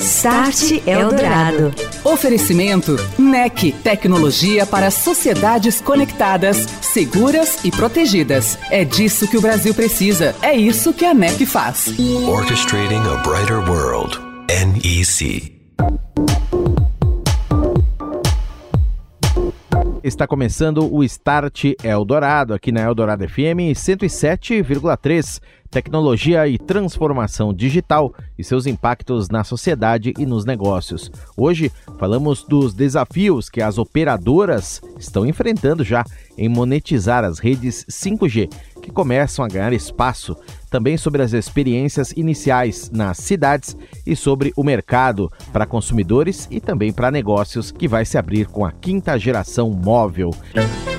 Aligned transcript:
Start 0.00 0.82
Eldorado. 0.84 1.72
Oferecimento 2.02 2.96
NEC, 3.16 3.72
tecnologia 3.84 4.66
para 4.66 4.90
sociedades 4.90 5.80
conectadas, 5.80 6.56
seguras 6.82 7.64
e 7.64 7.70
protegidas. 7.70 8.58
É 8.72 8.84
disso 8.84 9.28
que 9.28 9.36
o 9.36 9.40
Brasil 9.40 9.72
precisa. 9.74 10.34
É 10.42 10.56
isso 10.56 10.92
que 10.92 11.04
a 11.04 11.14
NEC 11.14 11.46
faz. 11.46 11.94
Orchestrating 12.26 13.02
a 13.06 13.16
brighter 13.22 13.58
world. 13.70 14.18
NEC. 14.48 15.54
Está 20.02 20.26
começando 20.26 20.92
o 20.92 21.02
Start 21.02 21.64
Eldorado 21.82 22.52
aqui 22.52 22.70
na 22.70 22.82
Eldorado 22.82 23.26
FM 23.26 23.72
107,3 23.72 25.40
tecnologia 25.74 26.46
e 26.46 26.56
transformação 26.56 27.52
digital 27.52 28.14
e 28.38 28.44
seus 28.44 28.64
impactos 28.64 29.28
na 29.28 29.42
sociedade 29.42 30.14
e 30.16 30.24
nos 30.24 30.44
negócios. 30.44 31.10
Hoje 31.36 31.72
falamos 31.98 32.44
dos 32.44 32.72
desafios 32.72 33.50
que 33.50 33.60
as 33.60 33.76
operadoras 33.76 34.80
estão 34.96 35.26
enfrentando 35.26 35.82
já 35.82 36.04
em 36.38 36.48
monetizar 36.48 37.24
as 37.24 37.40
redes 37.40 37.84
5G, 37.90 38.48
que 38.80 38.92
começam 38.92 39.44
a 39.44 39.48
ganhar 39.48 39.72
espaço, 39.72 40.36
também 40.70 40.96
sobre 40.96 41.22
as 41.22 41.32
experiências 41.32 42.12
iniciais 42.12 42.88
nas 42.92 43.18
cidades 43.18 43.76
e 44.06 44.14
sobre 44.14 44.52
o 44.56 44.62
mercado 44.62 45.28
para 45.52 45.66
consumidores 45.66 46.46
e 46.52 46.60
também 46.60 46.92
para 46.92 47.10
negócios 47.10 47.72
que 47.72 47.88
vai 47.88 48.04
se 48.04 48.16
abrir 48.16 48.46
com 48.46 48.64
a 48.64 48.70
quinta 48.70 49.18
geração 49.18 49.70
móvel. 49.70 50.30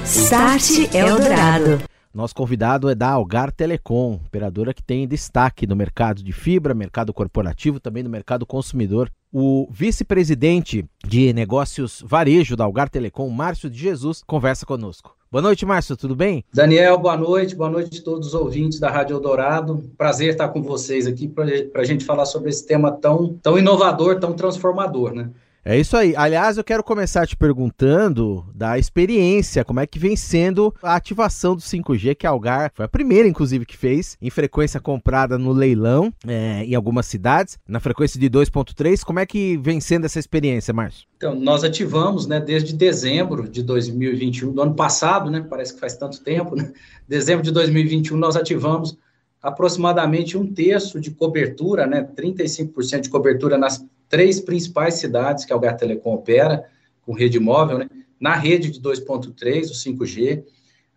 Start 0.04 0.94
Eldorado. 0.94 1.95
Nosso 2.16 2.34
convidado 2.34 2.90
é 2.90 2.96
da 2.96 3.10
Algar 3.10 3.52
Telecom, 3.52 4.14
operadora 4.26 4.74
que 4.74 4.82
tem 4.82 5.06
destaque 5.06 5.68
no 5.68 5.76
mercado 5.76 6.24
de 6.24 6.32
fibra, 6.32 6.74
mercado 6.74 7.14
corporativo, 7.14 7.78
também 7.78 8.04
no 8.04 8.10
mercado 8.10 8.46
consumidor. 8.46 9.12
O 9.34 9.68
vice-presidente 9.70 10.86
de 11.06 11.34
negócios 11.34 12.02
varejo 12.08 12.56
da 12.56 12.64
Algar 12.64 12.88
Telecom, 12.88 13.30
Márcio 13.30 13.70
de 13.70 13.78
Jesus, 13.78 14.24
conversa 14.26 14.66
conosco. 14.66 15.14
Boa 15.30 15.42
noite, 15.42 15.66
Márcio, 15.66 15.98
tudo 15.98 16.16
bem? 16.16 16.46
Daniel, 16.54 16.98
boa 16.98 17.18
noite, 17.18 17.54
boa 17.54 17.70
noite 17.70 18.00
a 18.00 18.02
todos 18.02 18.30
os 18.30 18.34
ouvintes 18.34 18.80
da 18.80 18.90
Rádio 18.90 19.18
Eldorado. 19.18 19.84
Prazer 19.98 20.30
estar 20.30 20.48
com 20.48 20.64
vocês 20.64 21.08
aqui 21.08 21.28
para 21.28 21.82
a 21.82 21.84
gente 21.84 22.06
falar 22.06 22.26
sobre 22.26 22.50
esse 22.50 22.66
tema 22.66 22.94
tão, 22.94 23.38
tão 23.44 23.60
inovador, 23.60 24.22
tão 24.22 24.32
transformador, 24.32 25.14
né? 25.14 25.32
É 25.68 25.80
isso 25.80 25.98
aí. 25.98 26.16
Aliás, 26.16 26.58
eu 26.58 26.64
quero 26.64 26.84
começar 26.84 27.26
te 27.26 27.36
perguntando 27.36 28.46
da 28.54 28.78
experiência, 28.78 29.66
como 29.66 29.80
é 29.80 29.88
que 29.88 29.98
vem 29.98 30.16
sendo 30.16 30.72
a 30.80 30.94
ativação 30.94 31.56
do 31.56 31.62
5G, 31.64 32.14
que 32.14 32.28
a 32.28 32.30
Algar 32.30 32.72
foi 32.76 32.86
a 32.86 32.88
primeira, 32.88 33.28
inclusive, 33.28 33.66
que 33.66 33.76
fez, 33.76 34.16
em 34.22 34.30
frequência 34.30 34.80
comprada 34.80 35.40
no 35.40 35.52
leilão, 35.52 36.14
é, 36.28 36.64
em 36.64 36.76
algumas 36.76 37.08
cidades, 37.08 37.58
na 37.68 37.80
frequência 37.80 38.20
de 38.20 38.30
2.3. 38.30 39.04
Como 39.04 39.18
é 39.18 39.26
que 39.26 39.58
vem 39.58 39.82
sendo 39.82 40.06
essa 40.06 40.20
experiência, 40.20 40.72
Márcio? 40.72 41.08
Então, 41.18 41.34
nós 41.34 41.64
ativamos, 41.64 42.28
né, 42.28 42.40
desde 42.40 42.72
dezembro 42.72 43.50
de 43.50 43.64
2021, 43.64 44.54
do 44.54 44.62
ano 44.62 44.76
passado, 44.76 45.32
né, 45.32 45.44
parece 45.50 45.74
que 45.74 45.80
faz 45.80 45.98
tanto 45.98 46.22
tempo, 46.22 46.56
né, 46.56 46.72
dezembro 47.08 47.44
de 47.44 47.50
2021, 47.50 48.16
nós 48.18 48.36
ativamos 48.36 49.00
aproximadamente 49.42 50.38
um 50.38 50.46
terço 50.46 51.00
de 51.00 51.10
cobertura, 51.10 51.88
né, 51.88 52.08
35% 52.16 53.02
de 53.02 53.10
cobertura 53.10 53.58
nas 53.58 53.84
três 54.10 54.40
principais 54.40 54.96
cidades 54.96 55.46
que 55.46 55.54
a 55.54 55.56
Algar 55.56 55.78
Telecom 55.78 56.14
opera, 56.14 56.66
com 57.06 57.14
rede 57.14 57.40
móvel, 57.40 57.80
né? 57.80 57.90
na 58.20 58.36
rede 58.36 58.72
de 58.72 58.82
2.3, 58.82 59.70
o 59.70 59.74
5G. 59.74 60.44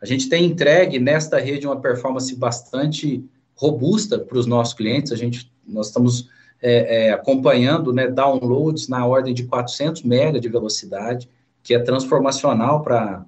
A 0.00 0.06
gente 0.06 0.28
tem 0.28 0.44
entregue 0.44 0.98
nesta 0.98 1.38
rede 1.38 1.66
uma 1.66 1.80
performance 1.80 2.34
bastante 2.34 3.24
robusta 3.54 4.18
para 4.18 4.38
os 4.38 4.46
nossos 4.46 4.74
clientes. 4.74 5.12
A 5.12 5.16
gente, 5.16 5.50
nós 5.66 5.88
estamos 5.88 6.28
é, 6.62 7.08
é, 7.08 7.12
acompanhando 7.12 7.92
né, 7.92 8.08
downloads 8.08 8.88
na 8.88 9.04
ordem 9.04 9.34
de 9.34 9.44
400 9.44 10.02
MB 10.02 10.40
de 10.40 10.48
velocidade, 10.48 11.28
que 11.62 11.74
é 11.74 11.78
transformacional 11.78 12.82
para 12.82 13.24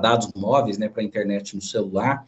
dados 0.00 0.30
móveis, 0.34 0.78
né, 0.78 0.88
para 0.88 1.02
internet 1.02 1.54
no 1.54 1.62
celular. 1.62 2.26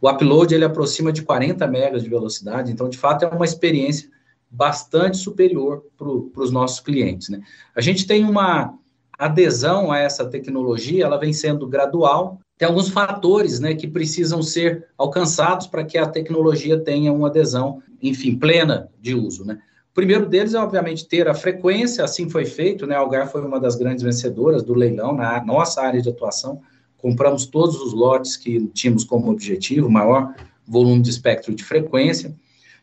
O 0.00 0.08
upload 0.10 0.54
ele 0.54 0.64
aproxima 0.64 1.12
de 1.12 1.22
40 1.22 1.66
MB 1.66 2.00
de 2.00 2.08
velocidade, 2.08 2.72
então, 2.72 2.88
de 2.88 2.98
fato, 2.98 3.24
é 3.24 3.28
uma 3.28 3.44
experiência 3.44 4.10
bastante 4.54 5.16
superior 5.16 5.84
para 5.98 6.42
os 6.42 6.52
nossos 6.52 6.80
clientes. 6.80 7.28
Né? 7.28 7.40
A 7.74 7.80
gente 7.80 8.06
tem 8.06 8.24
uma 8.24 8.74
adesão 9.18 9.90
a 9.90 9.98
essa 9.98 10.24
tecnologia, 10.24 11.04
ela 11.04 11.18
vem 11.18 11.32
sendo 11.32 11.66
gradual, 11.66 12.38
tem 12.56 12.68
alguns 12.68 12.88
fatores 12.88 13.58
né, 13.58 13.74
que 13.74 13.88
precisam 13.88 14.42
ser 14.42 14.86
alcançados 14.96 15.66
para 15.66 15.84
que 15.84 15.98
a 15.98 16.06
tecnologia 16.06 16.78
tenha 16.78 17.12
uma 17.12 17.28
adesão, 17.28 17.82
enfim, 18.00 18.36
plena 18.36 18.88
de 19.00 19.14
uso. 19.14 19.44
Né? 19.44 19.58
O 19.90 19.94
primeiro 19.94 20.26
deles 20.26 20.54
é, 20.54 20.58
obviamente, 20.58 21.08
ter 21.08 21.28
a 21.28 21.34
frequência, 21.34 22.04
assim 22.04 22.28
foi 22.28 22.44
feito, 22.44 22.86
né? 22.86 22.96
A 22.96 22.98
Algar 22.98 23.30
foi 23.30 23.44
uma 23.44 23.60
das 23.60 23.76
grandes 23.76 24.02
vencedoras 24.02 24.62
do 24.62 24.74
leilão 24.74 25.14
na 25.14 25.44
nossa 25.44 25.82
área 25.82 26.02
de 26.02 26.08
atuação, 26.08 26.60
compramos 26.96 27.46
todos 27.46 27.80
os 27.80 27.92
lotes 27.92 28.36
que 28.36 28.66
tínhamos 28.68 29.04
como 29.04 29.30
objetivo, 29.30 29.88
maior 29.88 30.34
volume 30.66 31.00
de 31.00 31.10
espectro 31.10 31.54
de 31.54 31.62
frequência, 31.62 32.34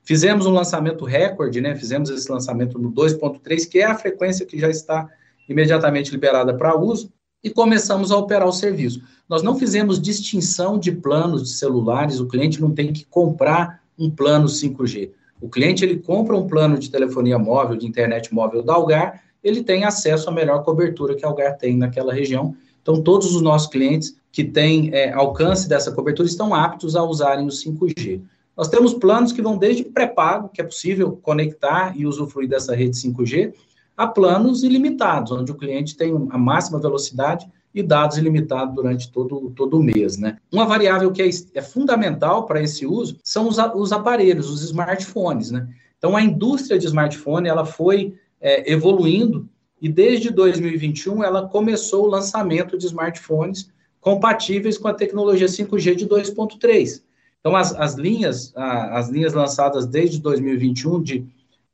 Fizemos 0.03 0.45
um 0.45 0.51
lançamento 0.51 1.05
recorde, 1.05 1.61
né? 1.61 1.75
Fizemos 1.75 2.09
esse 2.09 2.31
lançamento 2.31 2.79
no 2.79 2.91
2.3, 2.91 3.69
que 3.69 3.79
é 3.79 3.85
a 3.85 3.95
frequência 3.95 4.45
que 4.45 4.59
já 4.59 4.69
está 4.69 5.07
imediatamente 5.47 6.11
liberada 6.11 6.53
para 6.53 6.77
uso, 6.77 7.11
e 7.43 7.49
começamos 7.49 8.11
a 8.11 8.17
operar 8.17 8.47
o 8.47 8.53
serviço. 8.53 9.01
Nós 9.27 9.41
não 9.41 9.57
fizemos 9.57 9.99
distinção 9.99 10.77
de 10.77 10.91
planos 10.91 11.43
de 11.43 11.49
celulares, 11.49 12.19
o 12.19 12.27
cliente 12.27 12.61
não 12.61 12.71
tem 12.71 12.93
que 12.93 13.05
comprar 13.05 13.81
um 13.97 14.09
plano 14.09 14.47
5G. 14.47 15.11
O 15.39 15.49
cliente 15.49 15.83
ele 15.83 15.97
compra 15.97 16.37
um 16.37 16.47
plano 16.47 16.77
de 16.77 16.91
telefonia 16.91 17.39
móvel, 17.39 17.75
de 17.75 17.87
internet 17.87 18.33
móvel 18.33 18.61
da 18.61 18.73
Algar, 18.73 19.23
ele 19.43 19.63
tem 19.63 19.83
acesso 19.83 20.29
à 20.29 20.31
melhor 20.31 20.63
cobertura 20.63 21.15
que 21.15 21.25
a 21.25 21.29
Algar 21.29 21.57
tem 21.57 21.75
naquela 21.75 22.13
região. 22.13 22.55
Então, 22.81 23.01
todos 23.01 23.35
os 23.35 23.41
nossos 23.41 23.69
clientes 23.69 24.15
que 24.31 24.43
têm 24.43 24.91
é, 24.93 25.11
alcance 25.11 25.67
dessa 25.67 25.91
cobertura 25.91 26.27
estão 26.27 26.53
aptos 26.53 26.95
a 26.95 27.03
usarem 27.03 27.45
o 27.45 27.49
5G. 27.49 28.21
Nós 28.55 28.67
temos 28.67 28.93
planos 28.93 29.31
que 29.31 29.41
vão 29.41 29.57
desde 29.57 29.83
pré-pago, 29.83 30.49
que 30.49 30.61
é 30.61 30.63
possível 30.63 31.17
conectar 31.21 31.97
e 31.97 32.05
usufruir 32.05 32.49
dessa 32.49 32.75
rede 32.75 32.97
5G, 32.97 33.53
a 33.95 34.07
planos 34.07 34.63
ilimitados, 34.63 35.31
onde 35.31 35.51
o 35.51 35.55
cliente 35.55 35.95
tem 35.95 36.13
a 36.29 36.37
máxima 36.37 36.79
velocidade 36.79 37.47
e 37.73 37.81
dados 37.81 38.17
ilimitados 38.17 38.75
durante 38.75 39.11
todo, 39.11 39.51
todo 39.55 39.77
o 39.77 39.83
mês. 39.83 40.17
Né? 40.17 40.37
Uma 40.51 40.65
variável 40.65 41.11
que 41.11 41.21
é, 41.21 41.29
é 41.53 41.61
fundamental 41.61 42.45
para 42.45 42.61
esse 42.61 42.85
uso 42.85 43.17
são 43.23 43.47
os, 43.47 43.57
os, 43.75 43.91
aparelhos, 43.91 44.49
os 44.49 44.61
smartphones. 44.63 45.51
Né? 45.51 45.67
Então, 45.97 46.15
a 46.15 46.21
indústria 46.21 46.77
de 46.77 46.87
smartphone 46.87 47.47
ela 47.47 47.65
foi 47.65 48.15
é, 48.39 48.71
evoluindo 48.71 49.47
e 49.81 49.87
desde 49.87 50.29
2021 50.29 51.23
ela 51.23 51.47
começou 51.47 52.05
o 52.05 52.09
lançamento 52.09 52.77
de 52.77 52.85
smartphones 52.85 53.69
compatíveis 53.99 54.77
com 54.77 54.87
a 54.87 54.93
tecnologia 54.93 55.47
5G 55.47 55.95
de 55.95 56.07
2.3. 56.07 57.01
Então, 57.41 57.55
as, 57.55 57.73
as 57.73 57.95
linhas, 57.95 58.53
as 58.55 59.09
linhas 59.09 59.33
lançadas 59.33 59.87
desde 59.87 60.19
2021 60.19 61.01
de 61.01 61.25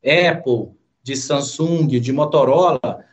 Apple, 0.02 0.70
de 1.02 1.14
Samsung, 1.14 1.86
de 1.86 2.12
Motorola, 2.12 3.04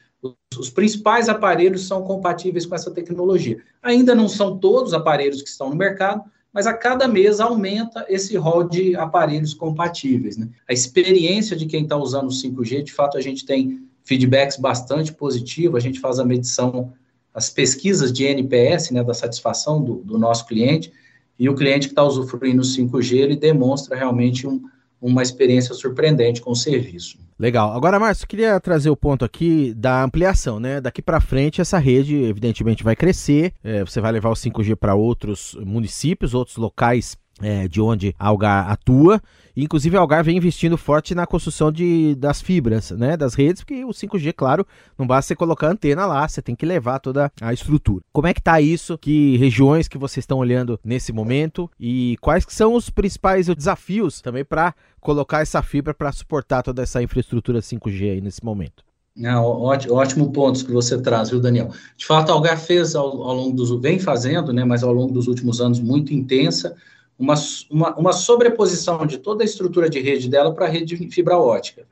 os, 0.58 0.70
principais 0.70 1.28
aparelhos 1.28 1.86
são 1.86 2.02
compatíveis 2.04 2.66
com 2.66 2.74
essa 2.74 2.90
tecnologia. 2.92 3.62
Ainda 3.84 4.16
não 4.16 4.30
são 4.30 4.58
todos 4.58 4.90
os 4.90 4.94
aparelhos 4.94 5.42
que 5.42 5.50
estão 5.50 5.70
no 5.70 5.76
mercado, 5.76 6.24
mas 6.54 6.66
a 6.66 6.74
cada 6.74 7.08
mês 7.08 7.42
aumenta 7.42 8.06
esse 8.08 8.38
rol 8.38 8.64
de 8.64 8.96
aparelhos 8.96 9.54
compatíveis. 9.54 10.38
Né? 10.38 10.48
A 10.68 10.72
experiência 10.72 11.56
de 11.58 11.66
quem 11.66 11.84
está 11.84 11.98
usando 11.98 12.30
o 12.30 12.34
5G, 12.34 12.84
de 12.84 12.94
fato, 12.94 13.18
a 13.18 13.22
gente 13.22 13.46
tem 13.46 13.86
feedbacks 14.06 14.58
bastante 14.58 15.12
positivos, 15.12 15.78
a 15.78 15.82
gente 15.82 16.00
faz 16.00 16.20
a 16.20 16.24
medição, 16.24 16.94
as 17.34 17.50
pesquisas 17.50 18.14
de 18.14 18.24
NPS, 18.24 18.92
né, 18.92 19.04
da 19.04 19.14
satisfação 19.14 19.84
do, 19.84 19.96
do 19.96 20.18
nosso 20.18 20.46
cliente, 20.46 20.94
e 21.38 21.50
o 21.50 21.56
cliente 21.56 21.88
que 21.88 21.92
está 21.92 22.04
usufruindo 22.04 22.62
o 22.62 22.66
5G, 22.66 23.18
ele 23.18 23.36
demonstra 23.36 23.96
realmente 23.96 24.48
um, 24.48 24.62
uma 25.02 25.22
experiência 25.22 25.74
surpreendente 25.74 26.42
com 26.42 26.52
o 26.52 26.56
serviço. 26.56 27.18
Legal. 27.38 27.76
Agora, 27.76 28.00
Márcio, 28.00 28.28
queria 28.28 28.60
trazer 28.60 28.90
o 28.90 28.96
ponto 28.96 29.26
aqui 29.26 29.74
da 29.74 30.04
ampliação, 30.04 30.60
né? 30.60 30.80
Daqui 30.80 31.02
para 31.02 31.20
frente, 31.20 31.60
essa 31.60 31.78
rede, 31.78 32.16
evidentemente, 32.16 32.84
vai 32.84 32.96
crescer. 32.96 33.54
É, 33.62 33.84
você 33.84 34.00
vai 34.00 34.12
levar 34.14 34.30
o 34.30 34.36
5G 34.36 34.76
para 34.76 34.96
outros 34.96 35.58
municípios, 35.66 36.34
outros 36.34 36.56
locais 36.56 37.18
é, 37.42 37.68
de 37.68 37.82
onde 37.82 38.16
a 38.18 38.28
Algar 38.28 38.72
atua. 38.72 39.22
Inclusive, 39.56 39.96
a 39.96 40.00
Algar 40.00 40.24
vem 40.24 40.38
investindo 40.38 40.78
forte 40.78 41.16
na 41.16 41.26
construção 41.26 41.72
de, 41.72 42.16
das 42.16 42.42
fibras, 42.42 42.92
né, 42.92 43.16
das 43.16 43.34
redes, 43.34 43.64
porque 43.64 43.86
o 43.86 43.90
5G, 43.90 44.34
claro, 44.34 44.66
não 44.98 45.08
basta 45.08 45.30
você 45.30 45.36
colocar 45.36 45.70
antena 45.70 46.06
lá, 46.06 46.28
você 46.28 46.42
tem 46.42 46.56
que 46.56 46.66
levar 46.66 47.00
toda 47.00 47.32
a 47.40 47.54
estrutura. 47.54 48.04
Como 48.12 48.28
é 48.28 48.34
que 48.34 48.40
está 48.40 48.60
isso? 48.60 48.98
Que 48.98 49.38
regiões 49.38 49.88
que 49.88 49.98
vocês 49.98 50.24
estão 50.24 50.38
olhando 50.40 50.80
nesse 50.84 51.14
momento? 51.14 51.70
E 51.80 52.18
quais 52.20 52.46
que 52.46 52.54
são 52.54 52.74
os 52.74 52.90
principais 52.90 53.48
desafios 53.48 54.22
também 54.22 54.44
para 54.44 54.74
colocar 55.00 55.42
essa 55.42 55.62
fibra 55.62 55.94
para 55.94 56.12
suportar 56.12 56.64
toda 56.64 56.84
essa 56.84 57.02
infraestrutura 57.02 57.60
5G 57.60 58.12
aí 58.12 58.22
nesse 58.22 58.44
momento? 58.44 58.84
Não, 59.16 59.46
ótimo, 59.46 59.94
ótimo 59.94 60.32
ponto 60.32 60.66
que 60.66 60.72
você 60.74 61.02
traz, 61.02 61.30
viu, 61.30 61.40
Daniel? 61.40 61.72
De 61.96 62.06
fato, 62.06 62.32
a 62.32 62.36
Algar 62.36 62.60
fez 62.60 62.96
ao, 62.96 63.24
ao 63.24 63.34
longo 63.34 63.56
dos, 63.56 63.72
vem 63.80 63.98
fazendo, 63.98 64.52
né, 64.52 64.66
mas 64.66 64.84
ao 64.84 64.92
longo 64.92 65.14
dos 65.14 65.28
últimos 65.28 65.62
anos 65.62 65.80
muito 65.80 66.14
intensa, 66.14 66.76
uma, 67.18 67.36
uma, 67.70 67.96
uma 67.96 68.14
sobreposição 68.14 69.06
de 69.06 69.18
toda 69.18 69.44
a 69.44 69.46
estrutura 69.46 69.90
de 69.90 70.02
rede 70.02 70.30
dela 70.30 70.54
para 70.54 70.66
a 70.66 70.70
rede 70.70 70.98
de 70.98 71.10
fibra 71.10 71.38
ótica. 71.38 71.86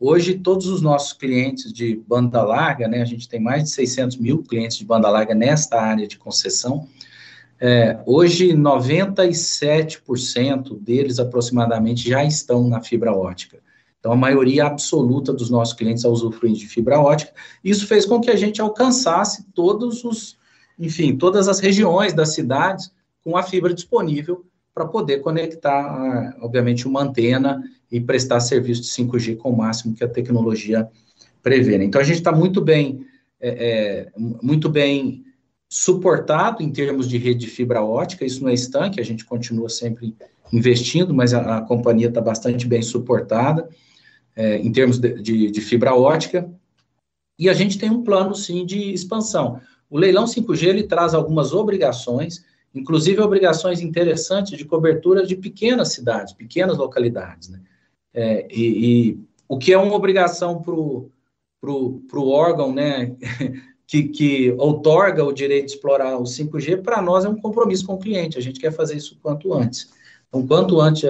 Hoje, 0.00 0.38
todos 0.38 0.66
os 0.66 0.80
nossos 0.80 1.12
clientes 1.12 1.70
de 1.72 2.02
banda 2.08 2.42
larga, 2.42 2.88
né, 2.88 3.02
a 3.02 3.04
gente 3.04 3.28
tem 3.28 3.38
mais 3.38 3.64
de 3.64 3.70
600 3.70 4.16
mil 4.16 4.42
clientes 4.42 4.78
de 4.78 4.84
banda 4.84 5.10
larga 5.10 5.34
nesta 5.34 5.78
área 5.78 6.06
de 6.06 6.16
concessão, 6.16 6.88
é, 7.60 8.00
hoje, 8.06 8.54
97% 8.54 10.80
deles 10.80 11.18
aproximadamente 11.18 12.08
já 12.08 12.24
estão 12.24 12.66
na 12.66 12.80
fibra 12.80 13.12
ótica. 13.12 13.58
Então, 13.98 14.12
a 14.12 14.16
maioria 14.16 14.64
absoluta 14.64 15.30
dos 15.30 15.50
nossos 15.50 15.74
clientes 15.74 16.04
usufruem 16.04 16.54
de 16.54 16.66
fibra 16.66 16.98
ótica. 16.98 17.34
Isso 17.62 17.86
fez 17.86 18.06
com 18.06 18.18
que 18.18 18.30
a 18.30 18.36
gente 18.36 18.62
alcançasse 18.62 19.44
todos 19.54 20.02
os, 20.04 20.38
enfim, 20.78 21.18
todas 21.18 21.48
as 21.48 21.60
regiões 21.60 22.14
das 22.14 22.30
cidades 22.30 22.90
com 23.22 23.36
a 23.36 23.42
fibra 23.42 23.74
disponível 23.74 24.42
para 24.74 24.86
poder 24.86 25.18
conectar, 25.18 26.36
obviamente, 26.40 26.86
uma 26.86 27.02
antena 27.02 27.62
e 27.90 28.00
prestar 28.00 28.40
serviço 28.40 28.82
de 28.82 28.88
5G 28.88 29.36
com 29.36 29.50
o 29.50 29.56
máximo 29.56 29.94
que 29.94 30.04
a 30.04 30.08
tecnologia 30.08 30.88
prevê. 31.42 31.78
Né? 31.78 31.84
Então, 31.84 32.00
a 32.00 32.04
gente 32.04 32.18
está 32.18 32.32
muito 32.32 32.60
bem, 32.60 33.04
é, 33.40 33.48
é, 33.48 34.12
muito 34.16 34.68
bem 34.68 35.24
suportado 35.68 36.62
em 36.62 36.70
termos 36.70 37.08
de 37.08 37.16
rede 37.16 37.40
de 37.40 37.46
fibra 37.46 37.82
ótica, 37.82 38.24
isso 38.24 38.42
não 38.42 38.50
é 38.50 38.54
estanque, 38.54 39.00
a 39.00 39.04
gente 39.04 39.24
continua 39.24 39.68
sempre 39.68 40.16
investindo, 40.52 41.14
mas 41.14 41.32
a, 41.32 41.58
a 41.58 41.60
companhia 41.62 42.08
está 42.08 42.20
bastante 42.20 42.66
bem 42.66 42.82
suportada 42.82 43.68
é, 44.34 44.56
em 44.56 44.72
termos 44.72 44.98
de, 44.98 45.20
de, 45.22 45.50
de, 45.50 45.60
fibra 45.60 45.94
ótica, 45.94 46.50
e 47.38 47.48
a 47.48 47.54
gente 47.54 47.78
tem 47.78 47.90
um 47.90 48.02
plano, 48.02 48.34
sim, 48.34 48.66
de 48.66 48.92
expansão. 48.92 49.60
O 49.88 49.98
leilão 49.98 50.24
5G, 50.24 50.68
ele 50.68 50.82
traz 50.82 51.14
algumas 51.14 51.52
obrigações, 51.52 52.44
inclusive 52.74 53.20
obrigações 53.20 53.80
interessantes 53.80 54.56
de 54.56 54.64
cobertura 54.64 55.26
de 55.26 55.36
pequenas 55.36 55.92
cidades, 55.92 56.32
pequenas 56.32 56.78
localidades, 56.78 57.48
né? 57.48 57.60
É, 58.12 58.46
e, 58.50 59.10
e, 59.10 59.18
o 59.48 59.56
que 59.56 59.72
é 59.72 59.78
uma 59.78 59.94
obrigação 59.94 60.60
para 60.62 60.74
o 60.74 62.30
órgão, 62.30 62.72
né, 62.72 63.14
que, 63.86 64.04
que 64.04 64.54
outorga 64.58 65.24
o 65.24 65.32
direito 65.32 65.66
de 65.66 65.72
explorar 65.72 66.16
o 66.16 66.22
5G, 66.22 66.82
para 66.82 67.02
nós 67.02 67.24
é 67.24 67.28
um 67.28 67.36
compromisso 67.36 67.86
com 67.86 67.94
o 67.94 67.98
cliente, 67.98 68.38
a 68.38 68.42
gente 68.42 68.60
quer 68.60 68.72
fazer 68.72 68.96
isso 68.96 69.18
quanto 69.22 69.52
antes. 69.52 69.90
Então, 70.28 70.46
quanto 70.46 70.80
antes, 70.80 71.02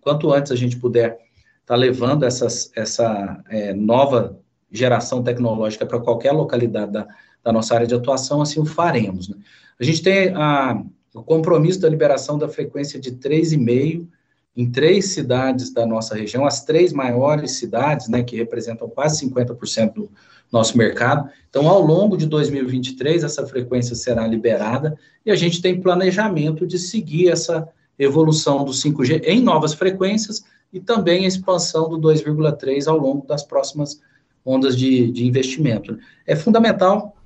quanto 0.00 0.32
antes 0.32 0.52
a 0.52 0.56
gente 0.56 0.76
puder 0.76 1.14
estar 1.14 1.20
tá 1.66 1.76
levando 1.76 2.24
essas, 2.24 2.70
essa 2.76 3.42
é, 3.48 3.74
nova 3.74 4.38
geração 4.70 5.22
tecnológica 5.22 5.84
para 5.84 6.00
qualquer 6.00 6.32
localidade 6.32 6.92
da, 6.92 7.06
da, 7.42 7.52
nossa 7.52 7.74
área 7.74 7.86
de 7.86 7.94
atuação, 7.94 8.40
assim 8.40 8.60
o 8.60 8.64
faremos. 8.64 9.28
Né? 9.28 9.36
A 9.78 9.84
gente 9.84 10.02
tem 10.02 10.30
a, 10.34 10.82
o 11.14 11.22
compromisso 11.22 11.80
da 11.80 11.88
liberação 11.88 12.38
da 12.38 12.48
frequência 12.48 13.00
de 13.00 13.12
3,5 13.12 14.06
em 14.54 14.70
três 14.70 15.06
cidades 15.06 15.72
da 15.72 15.86
nossa 15.86 16.14
região, 16.14 16.44
as 16.44 16.62
três 16.62 16.92
maiores 16.92 17.52
cidades, 17.52 18.06
né, 18.08 18.22
que 18.22 18.36
representam 18.36 18.86
quase 18.86 19.26
50% 19.26 19.94
do, 19.94 20.10
nosso 20.52 20.76
mercado. 20.76 21.30
Então, 21.48 21.66
ao 21.66 21.80
longo 21.80 22.16
de 22.16 22.26
2023, 22.26 23.24
essa 23.24 23.46
frequência 23.46 23.96
será 23.96 24.26
liberada 24.26 24.96
e 25.24 25.30
a 25.30 25.34
gente 25.34 25.62
tem 25.62 25.80
planejamento 25.80 26.66
de 26.66 26.78
seguir 26.78 27.30
essa 27.30 27.66
evolução 27.98 28.62
do 28.64 28.72
5G 28.72 29.22
em 29.24 29.40
novas 29.40 29.72
frequências 29.72 30.44
e 30.70 30.78
também 30.78 31.24
a 31.24 31.28
expansão 31.28 31.88
do 31.88 31.98
2,3 31.98 32.86
ao 32.86 32.98
longo 32.98 33.26
das 33.26 33.42
próximas 33.42 34.00
ondas 34.44 34.76
de, 34.76 35.10
de 35.10 35.26
investimento. 35.26 35.98
É 36.26 36.36
fundamental 36.36 37.16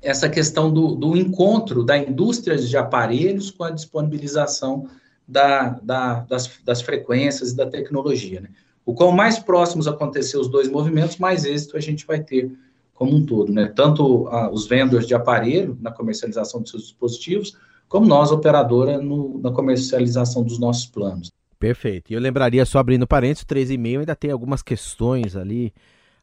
essa 0.00 0.28
questão 0.28 0.72
do, 0.72 0.94
do, 0.94 1.16
encontro 1.16 1.82
da 1.82 1.98
indústria 1.98 2.56
de 2.56 2.76
aparelhos 2.76 3.50
com 3.50 3.64
a 3.64 3.70
disponibilização 3.70 4.88
da, 5.26 5.78
da, 5.82 6.20
das, 6.20 6.50
das, 6.64 6.80
frequências 6.80 7.52
e 7.52 7.56
da 7.56 7.66
tecnologia. 7.66 8.40
Né? 8.40 8.48
O 8.86 8.94
qual 8.94 9.12
mais 9.12 9.38
próximos 9.38 9.88
acontecer 9.88 10.38
os 10.38 10.48
dois 10.48 10.68
movimentos, 10.68 11.18
mais 11.18 11.44
êxito 11.44 11.76
a 11.76 11.80
gente 11.80 12.06
vai 12.06 12.20
ter 12.20 12.50
como 12.94 13.14
um 13.14 13.24
todo, 13.24 13.52
né? 13.52 13.72
Tanto 13.76 14.26
a, 14.26 14.50
os 14.50 14.66
vendedores 14.66 15.06
de 15.06 15.14
aparelho 15.14 15.78
na 15.80 15.92
comercialização 15.92 16.60
dos 16.60 16.70
seus 16.70 16.82
dispositivos, 16.82 17.56
como 17.88 18.06
nós, 18.06 18.32
operadora, 18.32 18.98
no, 18.98 19.38
na 19.38 19.52
comercialização 19.52 20.42
dos 20.42 20.58
nossos 20.58 20.86
planos. 20.86 21.30
Perfeito. 21.60 22.10
E 22.10 22.14
eu 22.14 22.20
lembraria, 22.20 22.64
só 22.66 22.78
abrindo 22.78 23.06
parênteses, 23.06 23.44
3,5 23.44 24.00
ainda 24.00 24.16
tem 24.16 24.30
algumas 24.30 24.62
questões 24.62 25.36
ali 25.36 25.72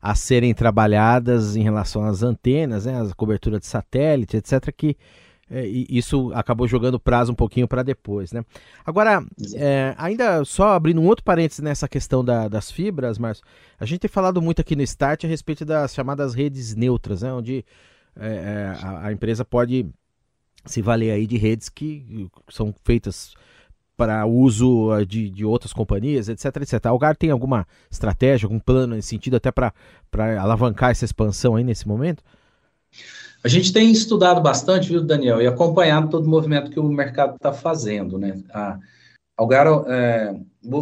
a 0.05 0.13
serem 0.13 0.53
trabalhadas 0.53 1.55
em 1.55 1.63
relação 1.63 2.05
às 2.05 2.21
antenas, 2.21 2.85
né, 2.85 3.01
a 3.01 3.15
cobertura 3.15 3.57
de 3.59 3.65
satélite, 3.65 4.37
etc., 4.37 4.71
que 4.71 4.95
é, 5.49 5.65
isso 5.65 6.31
acabou 6.35 6.67
jogando 6.67 6.99
prazo 6.99 7.31
um 7.31 7.35
pouquinho 7.35 7.67
para 7.67 7.81
depois, 7.81 8.31
né? 8.31 8.43
Agora, 8.85 9.25
é, 9.55 9.95
ainda 9.97 10.45
só 10.45 10.69
abrindo 10.69 11.01
um 11.01 11.07
outro 11.07 11.23
parênteses 11.23 11.63
nessa 11.63 11.87
questão 11.87 12.23
da, 12.23 12.47
das 12.47 12.71
fibras, 12.71 13.17
Márcio, 13.17 13.43
a 13.79 13.85
gente 13.85 14.01
tem 14.01 14.09
falado 14.09 14.39
muito 14.41 14.61
aqui 14.61 14.75
no 14.75 14.83
Start 14.83 15.23
a 15.23 15.27
respeito 15.27 15.65
das 15.65 15.93
chamadas 15.95 16.35
redes 16.35 16.75
neutras, 16.75 17.23
né? 17.23 17.33
Onde 17.33 17.65
é, 18.15 18.27
é 18.27 18.85
a, 18.85 19.07
a, 19.07 19.11
empresa 19.11 19.43
pode 19.43 19.87
se 20.65 20.83
valer 20.83 21.11
aí 21.11 21.25
de 21.25 21.37
redes 21.37 21.67
que 21.67 22.27
são 22.49 22.73
feitas 22.83 23.33
para 23.95 24.25
uso 24.25 24.91
ah, 24.91 25.05
de, 25.05 25.29
de 25.29 25.45
outras 25.45 25.73
companhias, 25.73 26.29
etc, 26.29 26.57
etc. 26.57 26.85
A 26.85 26.89
Algar 26.89 27.15
tem 27.15 27.29
alguma 27.29 27.65
estratégia, 27.89 28.45
algum 28.45 28.59
plano 28.59 28.95
nesse 28.95 29.09
sentido 29.09 29.35
até 29.35 29.51
para 29.51 29.73
alavancar 30.39 30.91
essa 30.91 31.05
expansão 31.05 31.55
aí 31.55 31.63
nesse 31.63 31.87
momento? 31.87 32.23
A 33.43 33.47
gente 33.47 33.71
tem 33.71 33.91
estudado 33.91 34.41
bastante, 34.41 34.89
viu, 34.89 35.03
Daniel, 35.03 35.41
e 35.41 35.47
acompanhado 35.47 36.09
todo 36.09 36.25
o 36.25 36.29
movimento 36.29 36.71
que 36.71 36.79
o 36.79 36.83
mercado 36.83 37.35
está 37.35 37.53
fazendo, 37.53 38.17
né? 38.17 38.41
A 38.51 38.79
Algar, 39.37 39.67
é, 39.87 40.35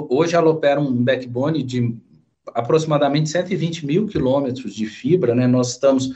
hoje 0.09 0.35
ela 0.35 0.49
opera 0.49 0.79
um 0.79 1.03
backbone 1.03 1.63
de 1.63 1.95
aproximadamente 2.53 3.29
120 3.29 3.85
mil 3.85 4.07
quilômetros 4.07 4.73
de 4.73 4.85
fibra, 4.85 5.33
né? 5.35 5.47
Nós 5.47 5.71
estamos 5.71 6.11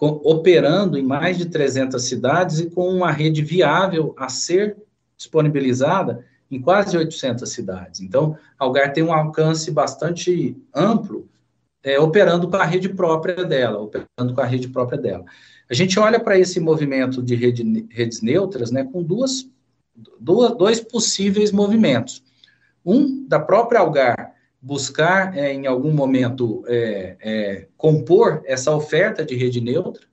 operando 0.00 0.96
em 0.96 1.02
mais 1.02 1.36
de 1.36 1.46
300 1.46 2.02
cidades 2.02 2.60
e 2.60 2.70
com 2.70 2.88
uma 2.88 3.10
rede 3.10 3.42
viável 3.42 4.14
a 4.16 4.28
ser 4.28 4.76
disponibilizada 5.18 6.24
em 6.50 6.60
quase 6.60 6.96
800 6.96 7.50
cidades. 7.50 8.00
Então, 8.00 8.38
a 8.58 8.64
Algar 8.64 8.92
tem 8.92 9.02
um 9.02 9.12
alcance 9.12 9.70
bastante 9.70 10.56
amplo, 10.74 11.28
é, 11.82 11.98
operando 11.98 12.48
com 12.48 12.56
a 12.56 12.64
rede 12.64 12.88
própria 12.88 13.44
dela, 13.44 13.80
operando 13.80 14.34
com 14.34 14.40
a 14.40 14.46
rede 14.46 14.68
própria 14.68 14.98
dela. 14.98 15.24
A 15.68 15.74
gente 15.74 15.98
olha 16.00 16.18
para 16.18 16.38
esse 16.38 16.58
movimento 16.58 17.22
de 17.22 17.34
rede, 17.34 17.86
redes 17.90 18.22
neutras 18.22 18.70
né, 18.70 18.84
com 18.84 19.02
duas, 19.02 19.46
duas, 20.18 20.56
dois 20.56 20.80
possíveis 20.80 21.52
movimentos. 21.52 22.22
Um, 22.84 23.26
da 23.28 23.38
própria 23.38 23.80
Algar, 23.80 24.32
buscar 24.60 25.36
é, 25.36 25.52
em 25.52 25.66
algum 25.66 25.92
momento 25.92 26.64
é, 26.66 27.16
é, 27.20 27.68
compor 27.76 28.42
essa 28.46 28.74
oferta 28.74 29.24
de 29.24 29.36
rede 29.36 29.60
neutra, 29.60 30.08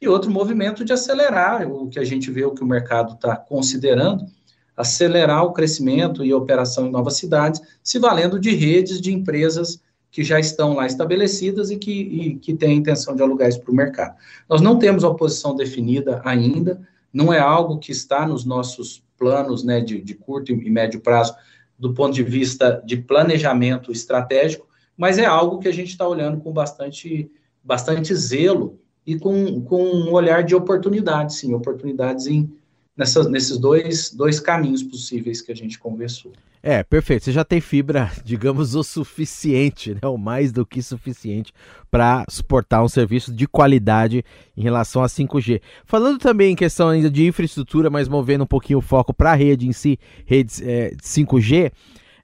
e 0.00 0.08
outro 0.08 0.32
movimento 0.32 0.84
de 0.84 0.92
acelerar 0.92 1.70
o 1.70 1.88
que 1.88 1.98
a 1.98 2.04
gente 2.04 2.28
vê, 2.28 2.44
o 2.44 2.50
que 2.50 2.64
o 2.64 2.66
mercado 2.66 3.14
está 3.14 3.36
considerando, 3.36 4.26
acelerar 4.76 5.44
o 5.44 5.52
crescimento 5.52 6.24
e 6.24 6.32
operação 6.32 6.86
em 6.86 6.90
novas 6.90 7.16
cidades, 7.16 7.60
se 7.82 7.98
valendo 7.98 8.38
de 8.38 8.54
redes 8.54 9.00
de 9.00 9.12
empresas 9.12 9.80
que 10.10 10.22
já 10.22 10.38
estão 10.38 10.74
lá 10.74 10.86
estabelecidas 10.86 11.70
e 11.70 11.76
que, 11.76 11.92
e, 11.92 12.36
que 12.36 12.54
têm 12.54 12.72
a 12.72 12.74
intenção 12.74 13.16
de 13.16 13.22
alugar 13.22 13.48
isso 13.48 13.60
para 13.60 13.72
o 13.72 13.74
mercado. 13.74 14.14
Nós 14.48 14.60
não 14.60 14.78
temos 14.78 15.04
uma 15.04 15.16
posição 15.16 15.56
definida 15.56 16.20
ainda, 16.24 16.80
não 17.12 17.32
é 17.32 17.38
algo 17.38 17.78
que 17.78 17.92
está 17.92 18.26
nos 18.26 18.44
nossos 18.44 19.02
planos 19.18 19.64
né, 19.64 19.80
de, 19.80 20.00
de 20.00 20.14
curto 20.14 20.52
e 20.52 20.70
médio 20.70 21.00
prazo, 21.00 21.34
do 21.78 21.94
ponto 21.94 22.14
de 22.14 22.22
vista 22.22 22.82
de 22.84 22.96
planejamento 22.96 23.90
estratégico, 23.90 24.66
mas 24.96 25.18
é 25.18 25.24
algo 25.24 25.58
que 25.58 25.68
a 25.68 25.72
gente 25.72 25.88
está 25.88 26.06
olhando 26.06 26.40
com 26.40 26.52
bastante, 26.52 27.30
bastante 27.64 28.14
zelo 28.14 28.78
e 29.06 29.18
com, 29.18 29.62
com 29.62 29.82
um 29.82 30.12
olhar 30.12 30.44
de 30.44 30.54
oportunidades, 30.54 31.36
sim, 31.36 31.54
oportunidades 31.54 32.26
em, 32.26 32.52
nessas, 32.96 33.28
nesses 33.28 33.58
dois, 33.58 34.10
dois 34.10 34.38
caminhos 34.38 34.82
possíveis 34.82 35.40
que 35.40 35.52
a 35.52 35.56
gente 35.56 35.78
conversou. 35.78 36.32
É, 36.62 36.84
perfeito. 36.84 37.24
Você 37.24 37.32
já 37.32 37.44
tem 37.44 37.60
fibra, 37.60 38.10
digamos, 38.24 38.76
o 38.76 38.84
suficiente, 38.84 39.94
né? 39.94 40.00
ou 40.04 40.16
mais 40.16 40.52
do 40.52 40.64
que 40.64 40.80
suficiente, 40.80 41.52
para 41.90 42.24
suportar 42.28 42.84
um 42.84 42.88
serviço 42.88 43.32
de 43.32 43.48
qualidade 43.48 44.24
em 44.56 44.62
relação 44.62 45.02
a 45.02 45.06
5G. 45.06 45.60
Falando 45.84 46.18
também 46.18 46.52
em 46.52 46.56
questão 46.56 46.88
ainda 46.88 47.10
de 47.10 47.26
infraestrutura, 47.26 47.90
mas 47.90 48.08
movendo 48.08 48.44
um 48.44 48.46
pouquinho 48.46 48.78
o 48.78 48.82
foco 48.82 49.12
para 49.12 49.32
a 49.32 49.34
rede 49.34 49.66
em 49.66 49.72
si, 49.72 49.98
redes 50.24 50.62
é, 50.62 50.92
5G, 51.02 51.72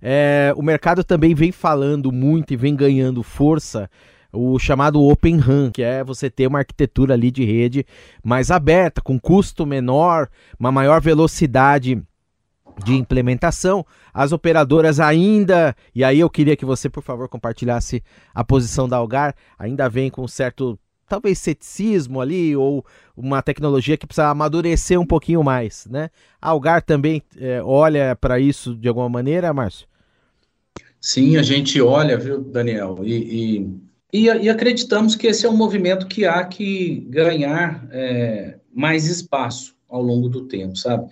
é, 0.00 0.52
o 0.56 0.62
mercado 0.62 1.02
também 1.02 1.34
vem 1.34 1.50
falando 1.50 2.12
muito 2.12 2.52
e 2.52 2.56
vem 2.56 2.76
ganhando 2.76 3.24
força 3.24 3.90
o 4.32 4.58
chamado 4.58 5.02
Open 5.02 5.38
RAN, 5.38 5.70
que 5.70 5.82
é 5.82 6.04
você 6.04 6.28
ter 6.28 6.46
uma 6.46 6.58
arquitetura 6.58 7.14
ali 7.14 7.30
de 7.30 7.44
rede 7.44 7.86
mais 8.22 8.50
aberta, 8.50 9.00
com 9.00 9.18
custo 9.18 9.64
menor, 9.64 10.28
uma 10.58 10.70
maior 10.70 11.00
velocidade 11.00 12.02
de 12.84 12.94
implementação. 12.94 13.84
As 14.12 14.32
operadoras 14.32 15.00
ainda, 15.00 15.74
e 15.94 16.04
aí 16.04 16.20
eu 16.20 16.30
queria 16.30 16.56
que 16.56 16.64
você, 16.64 16.88
por 16.88 17.02
favor, 17.02 17.28
compartilhasse 17.28 18.02
a 18.34 18.44
posição 18.44 18.88
da 18.88 18.96
Algar, 18.96 19.34
ainda 19.58 19.88
vem 19.88 20.10
com 20.10 20.26
certo 20.28 20.78
talvez 21.08 21.38
ceticismo 21.38 22.20
ali 22.20 22.54
ou 22.54 22.84
uma 23.16 23.40
tecnologia 23.42 23.96
que 23.96 24.06
precisa 24.06 24.28
amadurecer 24.28 25.00
um 25.00 25.06
pouquinho 25.06 25.42
mais, 25.42 25.86
né? 25.90 26.10
A 26.40 26.50
Algar 26.50 26.82
também 26.82 27.22
é, 27.38 27.62
olha 27.62 28.14
para 28.14 28.38
isso 28.38 28.74
de 28.74 28.86
alguma 28.88 29.08
maneira, 29.08 29.52
Márcio? 29.52 29.88
Sim, 31.00 31.36
a 31.36 31.42
gente 31.42 31.80
olha, 31.80 32.18
viu, 32.18 32.40
Daniel, 32.40 32.98
e, 33.02 33.14
e, 33.14 33.70
e, 34.12 34.24
e 34.24 34.48
acreditamos 34.48 35.14
que 35.14 35.26
esse 35.26 35.44
é 35.44 35.48
um 35.48 35.56
movimento 35.56 36.06
que 36.06 36.24
há 36.24 36.42
que 36.44 37.06
ganhar 37.08 37.86
é, 37.90 38.58
mais 38.72 39.06
espaço 39.06 39.76
ao 39.88 40.02
longo 40.02 40.28
do 40.28 40.46
tempo, 40.46 40.76
sabe? 40.76 41.08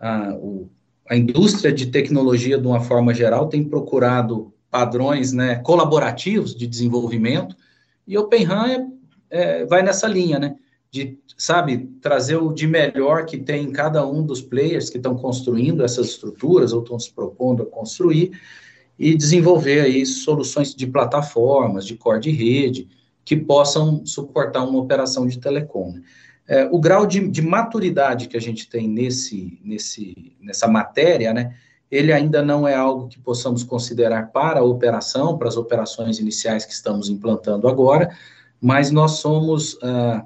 A, 0.00 0.34
o, 0.34 0.68
a 1.08 1.16
indústria 1.16 1.72
de 1.72 1.86
tecnologia, 1.86 2.58
de 2.58 2.66
uma 2.66 2.80
forma 2.80 3.12
geral, 3.12 3.48
tem 3.48 3.64
procurado 3.64 4.52
padrões 4.70 5.32
né, 5.32 5.56
colaborativos 5.56 6.54
de 6.54 6.66
desenvolvimento, 6.66 7.56
e 8.06 8.16
OpenRAN 8.16 8.68
é, 8.68 8.86
é, 9.30 9.66
vai 9.66 9.82
nessa 9.82 10.06
linha, 10.06 10.38
né? 10.38 10.56
De, 10.90 11.18
sabe, 11.36 11.90
trazer 12.00 12.36
o 12.36 12.50
de 12.50 12.66
melhor 12.66 13.26
que 13.26 13.36
tem 13.36 13.64
em 13.64 13.72
cada 13.72 14.06
um 14.06 14.24
dos 14.24 14.40
players 14.40 14.88
que 14.88 14.96
estão 14.96 15.14
construindo 15.14 15.84
essas 15.84 16.08
estruturas 16.08 16.72
ou 16.72 16.82
estão 16.82 16.98
se 16.98 17.12
propondo 17.12 17.62
a 17.62 17.66
construir 17.66 18.32
e 18.98 19.16
desenvolver 19.16 19.82
aí 19.82 20.04
soluções 20.04 20.74
de 20.74 20.86
plataformas, 20.86 21.86
de 21.86 21.96
core 21.96 22.20
de 22.20 22.30
rede, 22.30 22.88
que 23.24 23.36
possam 23.36 24.04
suportar 24.04 24.64
uma 24.64 24.78
operação 24.78 25.26
de 25.26 25.38
telecom. 25.38 25.92
Né? 25.92 26.02
É, 26.48 26.68
o 26.72 26.80
grau 26.80 27.06
de, 27.06 27.28
de, 27.28 27.42
maturidade 27.42 28.26
que 28.26 28.36
a 28.36 28.40
gente 28.40 28.68
tem 28.68 28.88
nesse, 28.88 29.60
nesse, 29.62 30.34
nessa 30.40 30.66
matéria, 30.66 31.32
né, 31.34 31.54
ele 31.90 32.10
ainda 32.10 32.42
não 32.42 32.66
é 32.66 32.74
algo 32.74 33.06
que 33.06 33.18
possamos 33.18 33.62
considerar 33.62 34.32
para 34.32 34.60
a 34.60 34.64
operação, 34.64 35.36
para 35.36 35.48
as 35.48 35.56
operações 35.56 36.18
iniciais 36.18 36.64
que 36.64 36.72
estamos 36.72 37.10
implantando 37.10 37.68
agora, 37.68 38.16
mas 38.60 38.90
nós 38.90 39.12
somos, 39.12 39.78
ah, 39.82 40.24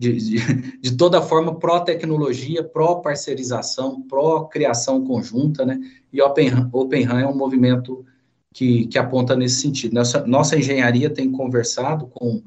de, 0.00 0.16
de, 0.16 0.36
de, 0.80 0.96
toda 0.96 1.20
forma, 1.20 1.58
pró-tecnologia, 1.58 2.64
pró-parcerização, 2.64 4.00
pró-criação 4.00 5.04
conjunta, 5.04 5.66
né? 5.66 5.78
E 6.10 6.22
Open, 6.22 6.50
Open 6.72 7.04
é 7.04 7.26
um 7.26 7.36
movimento 7.36 8.04
que, 8.54 8.86
que 8.86 8.98
aponta 8.98 9.36
nesse 9.36 9.60
sentido. 9.60 9.94
Nossa, 9.94 10.26
nossa 10.26 10.58
engenharia 10.58 11.10
tem 11.10 11.30
conversado 11.30 12.06
com 12.06 12.42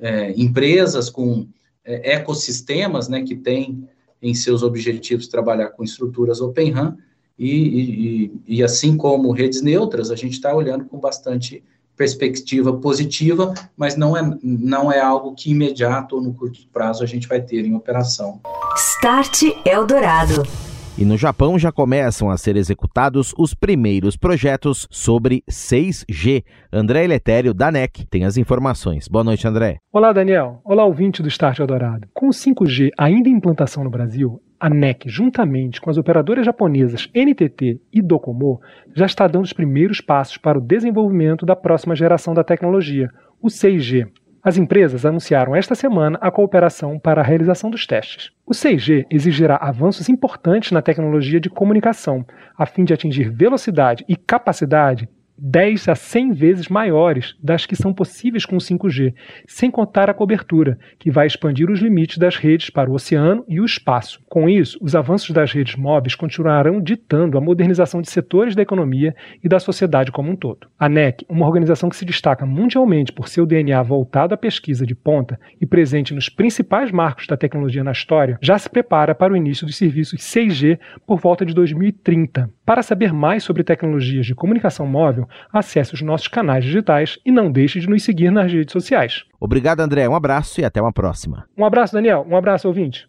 é, 0.00 0.32
empresas, 0.32 1.08
com 1.08 1.46
é, 1.84 2.14
ecossistemas, 2.14 3.08
né, 3.08 3.22
que 3.22 3.36
têm 3.36 3.88
em 4.20 4.34
seus 4.34 4.64
objetivos 4.64 5.28
trabalhar 5.28 5.68
com 5.68 5.84
estruturas 5.84 6.40
Open 6.40 6.74
e, 7.38 7.50
e, 7.50 8.32
e, 8.48 8.62
assim 8.64 8.96
como 8.96 9.30
redes 9.30 9.62
neutras, 9.62 10.10
a 10.10 10.16
gente 10.16 10.32
está 10.32 10.54
olhando 10.54 10.86
com 10.86 10.98
bastante 10.98 11.62
perspectiva 11.96 12.72
positiva, 12.72 13.54
mas 13.76 13.96
não 13.96 14.16
é, 14.16 14.22
não 14.42 14.92
é 14.92 15.00
algo 15.00 15.34
que 15.34 15.50
imediato 15.50 16.16
ou 16.16 16.22
no 16.22 16.34
curto 16.34 16.60
prazo 16.72 17.02
a 17.02 17.06
gente 17.06 17.26
vai 17.26 17.40
ter 17.40 17.64
em 17.64 17.74
operação. 17.74 18.40
Start 18.76 19.42
Eldorado. 19.64 20.42
E 20.98 21.04
no 21.04 21.18
Japão 21.18 21.58
já 21.58 21.70
começam 21.70 22.30
a 22.30 22.38
ser 22.38 22.56
executados 22.56 23.34
os 23.36 23.52
primeiros 23.52 24.16
projetos 24.16 24.88
sobre 24.90 25.42
6G. 25.50 26.42
André 26.72 27.04
Eletério, 27.04 27.52
da 27.52 27.70
NEC, 27.70 28.06
tem 28.08 28.24
as 28.24 28.38
informações. 28.38 29.06
Boa 29.06 29.22
noite, 29.22 29.46
André. 29.46 29.76
Olá, 29.92 30.10
Daniel. 30.14 30.62
Olá, 30.64 30.86
ouvinte 30.86 31.22
do 31.22 31.28
Start 31.28 31.58
Eldorado. 31.58 32.08
Com 32.14 32.28
o 32.28 32.32
5G 32.32 32.92
ainda 32.96 33.28
em 33.28 33.32
implantação 33.32 33.84
no 33.84 33.90
Brasil, 33.90 34.40
a 34.66 34.68
NEC, 34.68 35.08
juntamente 35.08 35.80
com 35.80 35.88
as 35.90 35.96
operadoras 35.96 36.44
japonesas 36.44 37.08
NTT 37.14 37.80
e 37.92 38.02
Docomo, 38.02 38.60
já 38.92 39.06
está 39.06 39.28
dando 39.28 39.44
os 39.44 39.52
primeiros 39.52 40.00
passos 40.00 40.38
para 40.38 40.58
o 40.58 40.60
desenvolvimento 40.60 41.46
da 41.46 41.54
próxima 41.54 41.94
geração 41.94 42.34
da 42.34 42.42
tecnologia, 42.42 43.08
o 43.40 43.46
6G. 43.46 44.08
As 44.42 44.58
empresas 44.58 45.06
anunciaram 45.06 45.54
esta 45.54 45.76
semana 45.76 46.18
a 46.20 46.32
cooperação 46.32 46.98
para 46.98 47.20
a 47.20 47.24
realização 47.24 47.70
dos 47.70 47.86
testes. 47.86 48.32
O 48.44 48.50
6G 48.50 49.06
exigirá 49.08 49.54
avanços 49.54 50.08
importantes 50.08 50.72
na 50.72 50.82
tecnologia 50.82 51.38
de 51.38 51.48
comunicação, 51.48 52.26
a 52.58 52.66
fim 52.66 52.84
de 52.84 52.92
atingir 52.92 53.30
velocidade 53.30 54.04
e 54.08 54.16
capacidade 54.16 55.08
10 55.38 55.88
a 55.88 55.94
100 55.94 56.32
vezes 56.32 56.68
maiores 56.68 57.36
das 57.42 57.66
que 57.66 57.76
são 57.76 57.92
possíveis 57.92 58.44
com 58.44 58.56
o 58.56 58.60
5G, 58.60 59.14
sem 59.46 59.70
contar 59.70 60.08
a 60.08 60.14
cobertura, 60.14 60.78
que 60.98 61.10
vai 61.10 61.26
expandir 61.26 61.70
os 61.70 61.80
limites 61.80 62.18
das 62.18 62.36
redes 62.36 62.70
para 62.70 62.90
o 62.90 62.94
oceano 62.94 63.44
e 63.48 63.60
o 63.60 63.64
espaço. 63.64 64.20
Com 64.28 64.48
isso, 64.48 64.78
os 64.80 64.94
avanços 64.94 65.30
das 65.30 65.52
redes 65.52 65.76
móveis 65.76 66.14
continuarão 66.14 66.80
ditando 66.80 67.36
a 67.36 67.40
modernização 67.40 68.00
de 68.00 68.10
setores 68.10 68.54
da 68.54 68.62
economia 68.62 69.14
e 69.42 69.48
da 69.48 69.58
sociedade 69.58 70.10
como 70.10 70.30
um 70.30 70.36
todo. 70.36 70.68
A 70.78 70.88
NEC, 70.88 71.24
uma 71.28 71.46
organização 71.46 71.88
que 71.88 71.96
se 71.96 72.04
destaca 72.04 72.46
mundialmente 72.46 73.12
por 73.12 73.28
seu 73.28 73.46
DNA 73.46 73.82
voltado 73.82 74.34
à 74.34 74.36
pesquisa 74.36 74.86
de 74.86 74.94
ponta 74.94 75.38
e 75.60 75.66
presente 75.66 76.14
nos 76.14 76.28
principais 76.28 76.90
marcos 76.90 77.26
da 77.26 77.36
tecnologia 77.36 77.84
na 77.84 77.92
história, 77.92 78.38
já 78.40 78.58
se 78.58 78.70
prepara 78.70 79.14
para 79.14 79.32
o 79.32 79.36
início 79.36 79.66
dos 79.66 79.76
serviços 79.76 80.20
6G 80.20 80.78
por 81.06 81.18
volta 81.18 81.44
de 81.44 81.54
2030. 81.54 82.50
Para 82.64 82.82
saber 82.82 83.12
mais 83.12 83.44
sobre 83.44 83.62
tecnologias 83.62 84.26
de 84.26 84.34
comunicação 84.34 84.86
móvel, 84.86 85.25
acesse 85.52 85.94
os 85.94 86.02
nossos 86.02 86.28
canais 86.28 86.64
digitais 86.64 87.18
e 87.24 87.30
não 87.30 87.50
deixe 87.50 87.80
de 87.80 87.88
nos 87.88 88.02
seguir 88.02 88.30
nas 88.30 88.52
redes 88.52 88.72
sociais. 88.72 89.24
Obrigado, 89.40 89.80
André. 89.80 90.08
Um 90.08 90.14
abraço 90.14 90.60
e 90.60 90.64
até 90.64 90.80
uma 90.80 90.92
próxima. 90.92 91.46
Um 91.56 91.64
abraço, 91.64 91.92
Daniel. 91.92 92.26
Um 92.28 92.36
abraço, 92.36 92.68
ouvinte. 92.68 93.06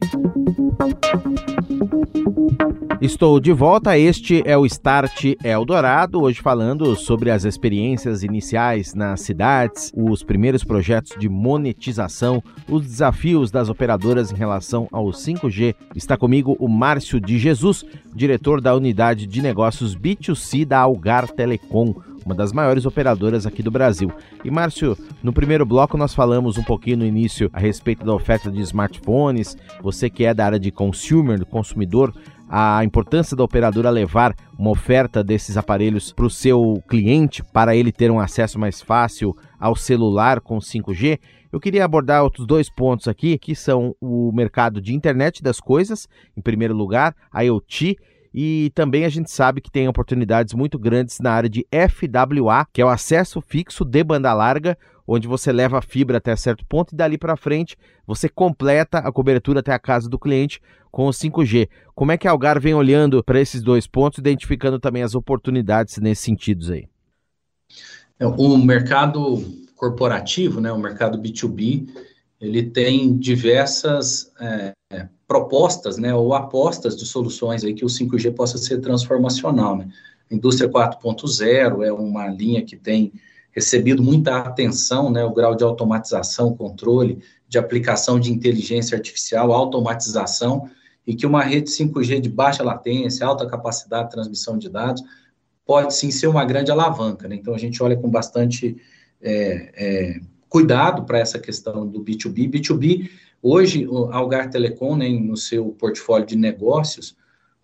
Estou 3.00 3.40
de 3.40 3.54
volta. 3.54 3.96
Este 3.98 4.42
é 4.44 4.58
o 4.58 4.66
Start 4.66 5.36
Eldorado. 5.44 6.20
Hoje 6.20 6.42
falando 6.42 6.96
sobre 6.96 7.30
as 7.30 7.46
experiências 7.46 8.24
iniciais 8.24 8.96
nas 8.96 9.22
cidades, 9.22 9.94
os 9.96 10.24
primeiros 10.24 10.64
projetos 10.64 11.16
de 11.18 11.30
monetização, 11.30 12.42
os 12.68 12.84
desafios 12.84 13.52
das 13.52 13.70
operadoras 13.70 14.32
em 14.32 14.36
relação 14.36 14.88
ao 14.92 15.06
5G. 15.10 15.76
Está 15.96 16.18
comigo 16.18 16.58
o 16.60 16.68
Márcio 16.68 17.22
de 17.22 17.38
Jesus, 17.38 17.86
diretor 18.16 18.60
da 18.60 18.76
unidade 18.76 19.28
de 19.28 19.44
negócios 19.44 19.96
B2C 19.96 20.66
da 20.66 20.80
Algar 20.80 21.30
Telecom 21.30 21.94
uma 22.28 22.36
das 22.36 22.52
maiores 22.52 22.86
operadoras 22.86 23.46
aqui 23.46 23.64
do 23.64 23.72
Brasil. 23.72 24.12
E 24.44 24.52
Márcio, 24.52 24.98
no 25.24 25.32
primeiro 25.32 25.66
bloco 25.66 25.98
nós 25.98 26.14
falamos 26.14 26.58
um 26.58 26.64
pouquinho 26.64 26.98
no 26.98 27.06
início 27.06 27.50
a 27.54 27.60
respeito 27.60 28.06
da 28.06 28.14
oferta 28.14 28.52
de 28.52 28.60
smartphones. 28.60 29.56
Você 29.82 30.10
que 30.10 30.26
é 30.26 30.34
da 30.34 30.46
área 30.46 30.60
de 30.60 30.70
consumer, 30.70 31.40
do 31.40 31.46
consumidor, 31.46 32.14
a 32.50 32.84
importância 32.84 33.36
da 33.36 33.46
operadora 33.46 33.90
levar 33.90 34.36
uma 34.60 34.72
oferta 34.72 35.24
desses 35.24 35.56
aparelhos 35.56 36.12
para 36.12 36.26
o 36.26 36.30
seu 36.30 36.84
cliente, 36.90 37.42
para 37.42 37.76
ele 37.76 37.94
ter 37.94 38.12
um 38.12 38.20
acesso 38.20 38.60
mais 38.60 38.82
fácil 38.82 39.34
ao 39.58 39.74
celular 39.74 40.42
com 40.42 40.58
5G. 40.58 41.20
Eu 41.50 41.62
queria 41.62 41.86
abordar 41.86 42.24
outros 42.24 42.46
dois 42.46 42.70
pontos 42.70 43.08
aqui, 43.08 43.38
que 43.38 43.56
são 43.56 43.96
o 44.02 44.34
mercado 44.34 44.82
de 44.82 44.94
internet 44.94 45.42
das 45.42 45.62
coisas, 45.62 46.10
em 46.36 46.42
primeiro 46.42 46.76
lugar, 46.76 47.16
IoT 47.34 47.96
e 48.40 48.70
também 48.76 49.04
a 49.04 49.10
gente 49.10 49.32
sabe 49.32 49.60
que 49.62 49.72
tem 49.72 49.88
oportunidades 49.88 50.54
muito 50.54 50.78
grandes 50.78 51.20
na 51.20 51.32
área 51.32 51.50
de 51.50 51.66
FWA, 51.72 52.68
que 52.72 52.80
é 52.80 52.86
o 52.86 52.88
acesso 52.88 53.42
fixo 53.42 53.84
de 53.84 54.04
banda 54.04 54.32
larga, 54.32 54.78
onde 55.08 55.28
você 55.28 55.52
leva 55.52 55.80
a 55.80 55.82
fibra 55.82 56.20
até 56.20 56.36
certo 56.36 56.64
ponto 56.64 56.94
e 56.94 56.96
dali 56.96 57.18
para 57.18 57.36
frente 57.36 57.76
você 58.06 58.30
completa 58.30 59.00
a 59.00 59.12
cobertura 59.12 59.62
até 59.62 59.74
a 59.74 59.80
casa 59.80 60.08
do 60.08 60.20
cliente 60.20 60.62
com 60.92 61.08
o 61.08 61.10
5G. 61.10 61.68
Como 61.96 62.12
é 62.12 62.18
que 62.18 62.28
a 62.28 62.32
Algar 62.32 62.62
vem 62.62 62.76
olhando 62.76 63.24
para 63.24 63.42
esses 63.42 63.64
dois 63.64 63.88
pontos, 63.88 64.20
identificando 64.20 64.80
também 64.80 65.02
as 65.02 65.16
oportunidades 65.16 65.98
nesses 65.98 66.24
sentidos 66.24 66.70
aí? 66.70 66.88
É, 68.20 68.28
o 68.28 68.56
mercado 68.56 69.44
corporativo, 69.76 70.62
né, 70.62 70.72
o 70.72 70.78
mercado 70.78 71.18
B2B, 71.18 71.90
ele 72.40 72.64
tem 72.64 73.18
diversas 73.18 74.32
é, 74.40 74.74
propostas, 75.28 75.98
né, 75.98 76.14
ou 76.14 76.34
apostas 76.34 76.96
de 76.96 77.06
soluções 77.06 77.64
aí 77.64 77.74
que 77.74 77.84
o 77.84 77.90
5G 77.90 78.34
possa 78.34 78.58
ser 78.58 78.80
transformacional, 78.80 79.76
né? 79.76 79.90
Indústria 80.30 80.70
4.0 80.70 81.84
é 81.84 81.92
uma 81.92 82.28
linha 82.28 82.64
que 82.64 82.76
tem 82.76 83.14
recebido 83.52 84.04
muita 84.04 84.38
atenção, 84.38 85.10
né, 85.10 85.24
o 85.24 85.34
grau 85.34 85.56
de 85.56 85.64
automatização, 85.64 86.56
controle, 86.56 87.20
de 87.48 87.58
aplicação 87.58 88.20
de 88.20 88.32
inteligência 88.32 88.96
artificial, 88.96 89.52
automatização, 89.52 90.70
e 91.06 91.16
que 91.16 91.26
uma 91.26 91.42
rede 91.42 91.70
5G 91.70 92.20
de 92.20 92.30
baixa 92.30 92.62
latência, 92.62 93.26
alta 93.26 93.48
capacidade 93.48 94.10
de 94.10 94.12
transmissão 94.12 94.58
de 94.58 94.70
dados, 94.70 95.02
pode 95.66 95.94
sim 95.94 96.12
ser 96.12 96.28
uma 96.28 96.46
grande 96.46 96.70
alavanca, 96.70 97.28
né? 97.28 97.36
Então 97.36 97.54
a 97.54 97.58
gente 97.58 97.82
olha 97.82 97.98
com 97.98 98.10
bastante 98.10 98.78
é, 99.22 99.72
é, 99.76 100.20
cuidado 100.50 101.04
para 101.04 101.20
essa 101.20 101.40
questão 101.40 101.88
do 101.88 102.04
B2B. 102.04 102.50
B2B 102.50 103.10
Hoje, 103.42 103.88
a 104.12 104.18
Algar 104.18 104.50
Telecom, 104.50 104.96
né, 104.96 105.10
no 105.10 105.38
seu 105.38 105.68
portfólio 105.70 106.26
de 106.26 106.36
negócios, 106.36 107.16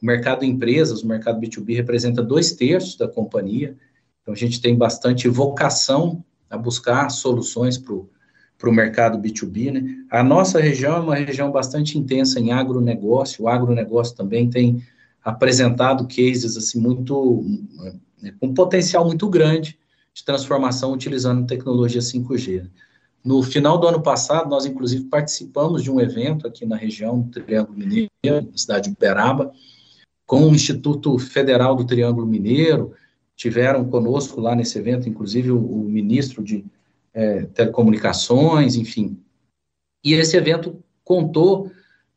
o 0.02 0.06
mercado 0.06 0.46
empresas, 0.46 1.02
o 1.02 1.08
mercado 1.08 1.40
B2B 1.40 1.76
representa 1.76 2.22
dois 2.22 2.54
terços 2.54 2.96
da 2.96 3.08
companhia. 3.08 3.76
Então, 4.22 4.34
a 4.34 4.38
gente 4.38 4.62
tem 4.62 4.78
bastante 4.78 5.28
vocação 5.28 6.24
a 6.50 6.58
buscar 6.58 7.10
soluções 7.10 7.78
para 7.78 7.96
o 7.96 8.72
mercado 8.72 9.18
B2B. 9.18 9.72
Né? 9.72 10.06
A 10.10 10.24
nossa 10.24 10.60
região 10.60 10.98
é 10.98 11.00
uma 11.00 11.16
região 11.16 11.52
bastante 11.52 11.98
intensa 11.98 12.40
em 12.40 12.52
agronegócio. 12.52 13.46
O 13.46 13.48
agronegócio 13.48 14.16
também 14.16 14.50
tem 14.50 14.84
apresentado 15.24 16.08
cases 16.08 16.56
assim, 16.56 16.80
muito, 16.80 17.44
né, 18.22 18.34
com 18.40 18.54
potencial 18.54 19.06
muito 19.06 19.28
grande 19.30 19.80
de 20.14 20.24
transformação 20.24 20.92
utilizando 20.92 21.48
tecnologia 21.48 22.02
5G. 22.02 22.70
No 23.24 23.42
final 23.42 23.78
do 23.78 23.88
ano 23.88 24.02
passado, 24.02 24.50
nós 24.50 24.66
inclusive 24.66 25.06
participamos 25.06 25.82
de 25.82 25.90
um 25.90 26.00
evento 26.00 26.46
aqui 26.46 26.66
na 26.66 26.76
região 26.76 27.22
do 27.22 27.42
Triângulo 27.42 27.78
Mineiro, 27.78 28.10
na 28.24 28.58
cidade 28.58 28.90
de 28.90 28.96
Uberaba, 28.96 29.52
com 30.26 30.48
o 30.48 30.54
Instituto 30.54 31.18
Federal 31.18 31.76
do 31.76 31.86
Triângulo 31.86 32.26
Mineiro 32.26 32.94
tiveram 33.36 33.86
conosco 33.86 34.40
lá 34.40 34.56
nesse 34.56 34.78
evento, 34.78 35.10
inclusive 35.10 35.52
o, 35.52 35.58
o 35.58 35.84
ministro 35.84 36.44
de 36.44 36.64
é, 37.14 37.44
telecomunicações, 37.46 38.76
enfim. 38.76 39.20
E 40.04 40.14
esse 40.14 40.38
evento 40.38 40.82
contou 41.04 41.72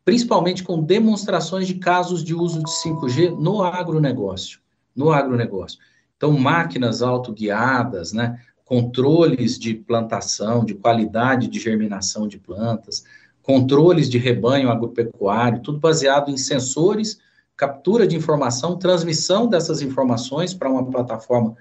principalmente 0.05 0.62
com 0.62 0.83
demonstrações 0.83 1.67
de 1.67 1.75
casos 1.75 2.23
de 2.23 2.35
uso 2.35 2.62
de 2.62 2.71
5G 2.71 3.37
no 3.37 3.62
agronegócio, 3.62 4.61
no 4.95 5.11
agronegócio. 5.11 5.79
Então, 6.16 6.32
máquinas 6.32 7.02
autoguiadas, 7.02 8.12
né, 8.12 8.40
controles 8.64 9.58
de 9.58 9.75
plantação, 9.75 10.64
de 10.64 10.75
qualidade 10.75 11.46
de 11.46 11.61
germinação 11.61 12.26
de 12.26 12.38
plantas, 12.38 13.04
controles 13.42 14.11
de 14.11 14.18
rebanho 14.18 14.70
agropecuário, 14.70 15.62
tudo 15.62 15.78
baseado 15.78 16.30
em 16.30 16.37
sensores, 16.37 17.18
captura 17.56 18.06
de 18.06 18.16
informação, 18.16 18.76
transmissão 18.76 19.46
dessas 19.46 19.80
informações 19.80 20.52
para 20.52 20.68
uma 20.68 20.85
plataforma 20.85 21.54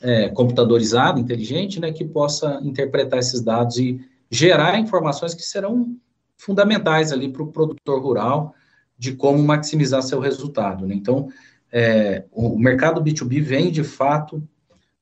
é, 0.00 0.28
computadorizada, 0.28 1.18
inteligente, 1.18 1.80
né, 1.80 1.92
que 1.92 2.04
possa 2.04 2.60
interpretar 2.62 3.18
esses 3.18 3.40
dados 3.40 3.76
e 3.76 4.00
gerar 4.30 4.78
informações 4.78 5.34
que 5.34 5.42
serão 5.42 5.96
fundamentais 6.36 7.12
ali 7.12 7.28
para 7.28 7.42
o 7.42 7.52
produtor 7.52 8.02
rural 8.02 8.54
de 8.98 9.12
como 9.12 9.42
maximizar 9.42 10.02
seu 10.02 10.20
resultado. 10.20 10.86
Né? 10.86 10.94
Então, 10.94 11.28
é, 11.72 12.24
o 12.30 12.58
mercado 12.58 13.02
B2B 13.02 13.40
vem, 13.40 13.70
de 13.70 13.82
fato, 13.82 14.46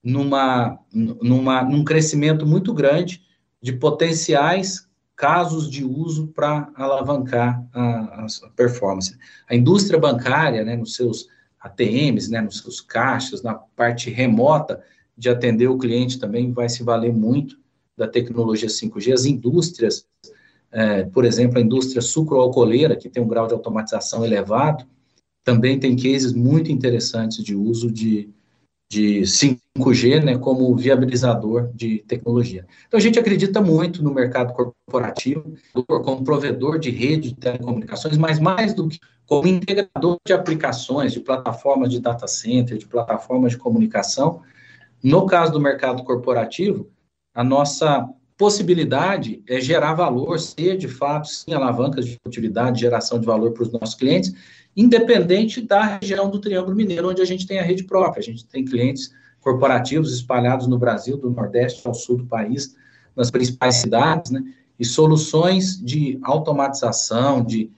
numa, 0.02 0.78
numa, 0.92 1.64
num 1.64 1.84
crescimento 1.84 2.46
muito 2.46 2.72
grande 2.72 3.22
de 3.60 3.72
potenciais 3.72 4.88
casos 5.16 5.68
de 5.68 5.84
uso 5.84 6.28
para 6.28 6.70
alavancar 6.74 7.62
a, 7.74 8.24
a, 8.24 8.26
performance. 8.56 9.18
A 9.48 9.54
indústria 9.54 9.98
bancária, 9.98 10.64
né, 10.64 10.76
nos 10.76 10.94
seus 10.94 11.26
ATMs, 11.60 12.30
né, 12.30 12.40
nos 12.40 12.60
seus 12.60 12.80
caixas, 12.80 13.42
na 13.42 13.54
parte 13.54 14.08
remota 14.08 14.82
de 15.18 15.28
atender 15.28 15.68
o 15.68 15.76
cliente 15.76 16.18
também 16.18 16.52
vai 16.52 16.70
se 16.70 16.82
valer 16.82 17.12
muito 17.12 17.58
da 17.94 18.08
tecnologia 18.08 18.68
5G. 18.68 19.12
As 19.12 19.26
indústrias, 19.26 20.06
é, 20.72 21.04
por 21.04 21.26
exemplo, 21.26 21.58
a 21.58 21.60
indústria 21.60 22.00
sucroalcooleira, 22.00 22.96
que 22.96 23.10
tem 23.10 23.22
um 23.22 23.28
grau 23.28 23.46
de 23.46 23.52
automatização 23.52 24.24
elevado, 24.24 24.86
também 25.44 25.78
tem 25.78 25.96
cases 25.96 26.32
muito 26.32 26.70
interessantes 26.70 27.42
de 27.42 27.54
uso 27.54 27.90
de, 27.90 28.30
de 28.90 29.22
5G, 29.22 30.22
né, 30.22 30.38
como 30.38 30.74
viabilizador 30.76 31.70
de 31.74 31.98
tecnologia. 32.00 32.66
Então, 32.86 32.98
a 32.98 33.02
gente 33.02 33.18
acredita 33.18 33.60
muito 33.60 34.02
no 34.02 34.12
mercado 34.12 34.52
corporativo, 34.52 35.54
como 35.86 36.24
provedor 36.24 36.78
de 36.78 36.90
rede 36.90 37.30
de 37.30 37.36
telecomunicações, 37.36 38.18
mas 38.18 38.38
mais 38.38 38.74
do 38.74 38.88
que 38.88 38.98
como 39.26 39.46
integrador 39.46 40.18
de 40.26 40.32
aplicações, 40.32 41.12
de 41.12 41.20
plataformas 41.20 41.88
de 41.88 42.00
data 42.00 42.26
center, 42.26 42.76
de 42.76 42.86
plataformas 42.86 43.52
de 43.52 43.58
comunicação. 43.58 44.42
No 45.00 45.24
caso 45.24 45.52
do 45.52 45.60
mercado 45.60 46.02
corporativo, 46.02 46.90
a 47.32 47.44
nossa 47.44 48.08
possibilidade 48.36 49.40
é 49.46 49.60
gerar 49.60 49.94
valor, 49.94 50.40
ser 50.40 50.76
de 50.76 50.88
fato, 50.88 51.28
sim, 51.28 51.54
alavancas 51.54 52.06
de 52.06 52.18
utilidade, 52.26 52.80
geração 52.80 53.20
de 53.20 53.26
valor 53.26 53.52
para 53.52 53.62
os 53.62 53.70
nossos 53.70 53.94
clientes, 53.94 54.34
independente 54.76 55.60
da 55.60 55.98
região 55.98 56.30
do 56.30 56.40
Triângulo 56.40 56.76
Mineiro, 56.76 57.10
onde 57.10 57.20
a 57.20 57.24
gente 57.24 57.46
tem 57.46 57.58
a 57.58 57.62
rede 57.62 57.84
própria. 57.84 58.20
A 58.20 58.24
gente 58.24 58.46
tem 58.46 58.64
clientes 58.64 59.12
corporativos 59.40 60.12
espalhados 60.12 60.66
no 60.66 60.78
Brasil, 60.78 61.16
do 61.16 61.30
Nordeste 61.30 61.86
ao 61.86 61.94
Sul 61.94 62.18
do 62.18 62.26
país, 62.26 62.76
nas 63.16 63.30
principais 63.30 63.76
cidades, 63.76 64.30
né? 64.30 64.42
E 64.78 64.84
soluções 64.84 65.78
de 65.82 66.18
automatização, 66.22 67.44
de 67.44 67.70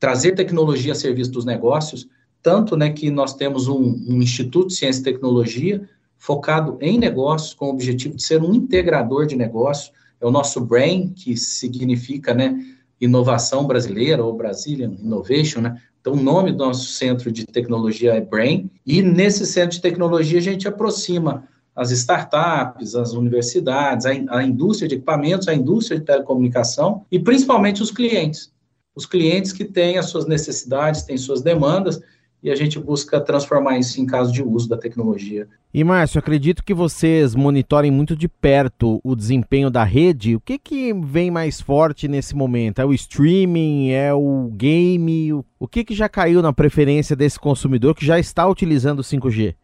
trazer 0.00 0.32
tecnologia 0.32 0.92
a 0.92 0.96
serviço 0.96 1.30
dos 1.30 1.44
negócios, 1.44 2.08
tanto 2.42 2.76
né, 2.76 2.90
que 2.90 3.10
nós 3.10 3.34
temos 3.34 3.68
um, 3.68 3.80
um 4.08 4.22
Instituto 4.22 4.68
de 4.68 4.74
Ciência 4.74 5.00
e 5.00 5.04
Tecnologia 5.04 5.88
focado 6.16 6.76
em 6.80 6.98
negócios, 6.98 7.54
com 7.54 7.66
o 7.66 7.70
objetivo 7.70 8.16
de 8.16 8.22
ser 8.22 8.42
um 8.42 8.52
integrador 8.54 9.26
de 9.26 9.36
negócio, 9.36 9.92
é 10.20 10.26
o 10.26 10.30
nosso 10.30 10.60
BRAIN, 10.60 11.10
que 11.10 11.36
significa 11.36 12.34
né, 12.34 12.58
inovação 13.00 13.66
brasileira, 13.66 14.24
ou 14.24 14.36
Brazilian 14.36 14.92
Innovation, 15.00 15.60
né? 15.60 15.80
Então, 16.00 16.14
o 16.14 16.22
nome 16.22 16.52
do 16.52 16.58
nosso 16.58 16.86
centro 16.92 17.30
de 17.30 17.44
tecnologia 17.44 18.14
é 18.14 18.20
BRAIN, 18.20 18.70
e 18.86 19.02
nesse 19.02 19.46
centro 19.46 19.76
de 19.76 19.82
tecnologia 19.82 20.38
a 20.38 20.42
gente 20.42 20.66
aproxima 20.66 21.44
as 21.76 21.90
startups, 21.90 22.94
as 22.94 23.12
universidades, 23.12 24.06
a, 24.06 24.10
a 24.38 24.42
indústria 24.42 24.88
de 24.88 24.96
equipamentos, 24.96 25.46
a 25.46 25.54
indústria 25.54 25.98
de 25.98 26.04
telecomunicação 26.04 27.04
e 27.10 27.18
principalmente 27.18 27.82
os 27.82 27.90
clientes 27.90 28.50
os 28.94 29.06
clientes 29.06 29.52
que 29.52 29.64
têm 29.64 29.98
as 29.98 30.06
suas 30.06 30.26
necessidades, 30.26 31.02
têm 31.02 31.16
suas 31.16 31.42
demandas, 31.42 32.00
e 32.42 32.50
a 32.50 32.54
gente 32.54 32.78
busca 32.78 33.20
transformar 33.20 33.78
isso 33.78 34.00
em 34.00 34.06
caso 34.06 34.32
de 34.32 34.42
uso 34.42 34.68
da 34.68 34.76
tecnologia. 34.76 35.48
E 35.72 35.84
Márcio, 35.84 36.18
acredito 36.18 36.64
que 36.64 36.74
vocês 36.74 37.34
monitorem 37.34 37.90
muito 37.90 38.16
de 38.16 38.28
perto 38.28 39.00
o 39.04 39.14
desempenho 39.14 39.70
da 39.70 39.84
rede. 39.84 40.34
O 40.34 40.40
que, 40.40 40.58
que 40.58 40.92
vem 40.92 41.30
mais 41.30 41.60
forte 41.60 42.08
nesse 42.08 42.34
momento? 42.34 42.80
É 42.80 42.84
o 42.84 42.92
streaming? 42.92 43.90
É 43.90 44.12
o 44.12 44.50
game? 44.52 45.32
O 45.32 45.68
que, 45.68 45.84
que 45.84 45.94
já 45.94 46.08
caiu 46.08 46.42
na 46.42 46.52
preferência 46.52 47.14
desse 47.14 47.38
consumidor 47.38 47.94
que 47.94 48.04
já 48.04 48.18
está 48.18 48.48
utilizando 48.48 49.00
o 49.00 49.04
5G? 49.04 49.54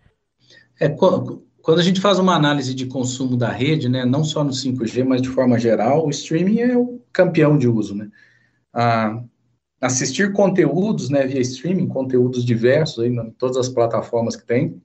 É, 0.81 0.89
quando 0.89 1.79
a 1.79 1.83
gente 1.83 2.01
faz 2.01 2.19
uma 2.19 2.35
análise 2.35 2.75
de 2.75 2.87
consumo 2.87 3.37
da 3.37 3.51
rede, 3.51 3.89
né, 3.89 4.05
não 4.05 4.23
só 4.23 4.45
no 4.45 4.51
5G, 4.51 5.05
mas 5.05 5.23
de 5.23 5.29
forma 5.29 5.59
geral, 5.59 6.07
o 6.07 6.11
streaming 6.11 6.59
é 6.61 6.77
o 6.77 7.01
campeão 7.12 7.57
de 7.57 7.67
uso, 7.67 7.95
né? 7.95 8.09
a 8.77 9.23
assistir 9.81 10.33
conteúdos 10.33 11.11
né, 11.11 11.27
via 11.27 11.41
streaming, 11.41 11.87
conteúdos 11.87 12.45
diversos 12.45 13.05
aí, 13.05 13.11
em 13.11 13.31
todas 13.33 13.57
as 13.57 13.69
plataformas 13.69 14.37
que 14.37 14.47
tem, 14.47 14.81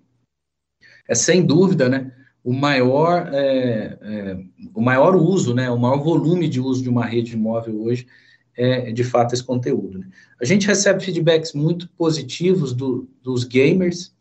é 1.07 1.15
sem 1.15 1.45
dúvida 1.45 1.87
né, 1.89 2.11
o, 2.43 2.53
maior, 2.53 3.29
é, 3.33 3.97
é, 4.01 4.37
o 4.73 4.81
maior 4.81 5.15
uso, 5.15 5.53
né, 5.53 5.69
o 5.69 5.79
maior 5.79 6.03
volume 6.03 6.47
de 6.47 6.59
uso 6.59 6.83
de 6.83 6.89
uma 6.89 7.05
rede 7.05 7.37
móvel 7.37 7.81
hoje 7.81 8.07
é, 8.55 8.91
de 8.91 9.03
fato, 9.03 9.33
esse 9.33 9.43
conteúdo. 9.43 9.99
Né. 9.99 10.07
A 10.39 10.45
gente 10.45 10.67
recebe 10.67 11.03
feedbacks 11.03 11.53
muito 11.53 11.89
positivos 11.89 12.73
do, 12.73 13.07
dos 13.21 13.43
gamers 13.43 14.13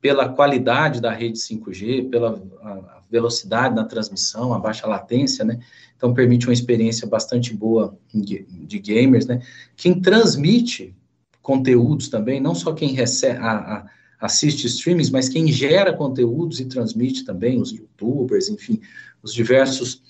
pela 0.00 0.28
qualidade 0.28 1.00
da 1.00 1.12
rede 1.12 1.38
5G, 1.38 2.10
pela 2.10 2.42
velocidade 3.10 3.74
na 3.74 3.84
transmissão, 3.84 4.54
a 4.54 4.58
baixa 4.58 4.86
latência, 4.86 5.44
né? 5.44 5.58
Então 6.00 6.14
permite 6.14 6.46
uma 6.46 6.54
experiência 6.54 7.06
bastante 7.06 7.52
boa 7.52 7.94
de 8.10 8.78
gamers, 8.78 9.26
né? 9.26 9.42
Quem 9.76 10.00
transmite 10.00 10.96
conteúdos 11.42 12.08
também, 12.08 12.40
não 12.40 12.54
só 12.54 12.72
quem 12.72 12.94
recebe, 12.94 13.38
a, 13.38 13.52
a, 13.52 13.86
assiste 14.18 14.66
streamings, 14.66 15.10
mas 15.10 15.28
quem 15.28 15.52
gera 15.52 15.92
conteúdos 15.92 16.58
e 16.58 16.64
transmite 16.64 17.22
também, 17.22 17.60
os 17.60 17.70
youtubers, 17.70 18.48
enfim, 18.48 18.80
os 19.22 19.34
diversos 19.34 20.02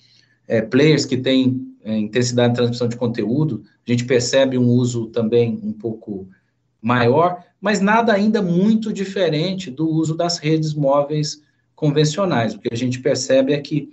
é, 0.47 0.61
players 0.61 1.03
que 1.03 1.17
têm 1.17 1.75
é, 1.83 1.97
intensidade 1.97 2.53
de 2.53 2.55
transmissão 2.55 2.87
de 2.87 2.95
conteúdo, 2.95 3.61
a 3.85 3.91
gente 3.91 4.05
percebe 4.05 4.57
um 4.57 4.69
uso 4.69 5.07
também 5.07 5.59
um 5.61 5.73
pouco 5.73 6.29
maior, 6.81 7.43
mas 7.59 7.81
nada 7.81 8.13
ainda 8.13 8.41
muito 8.41 8.93
diferente 8.93 9.69
do 9.69 9.89
uso 9.89 10.15
das 10.15 10.37
redes 10.37 10.73
móveis 10.73 11.41
convencionais. 11.75 12.53
O 12.53 12.59
que 12.59 12.69
a 12.71 12.77
gente 12.77 13.01
percebe 13.01 13.51
é 13.51 13.59
que 13.59 13.91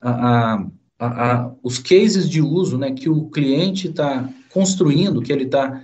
a, 0.00 0.66
a, 0.98 1.52
os 1.62 1.78
cases 1.78 2.28
de 2.28 2.40
uso 2.42 2.76
né, 2.76 2.92
que 2.92 3.08
o 3.08 3.30
cliente 3.30 3.88
está 3.88 4.28
construindo, 4.50 5.22
que 5.22 5.32
ele 5.32 5.44
está 5.44 5.82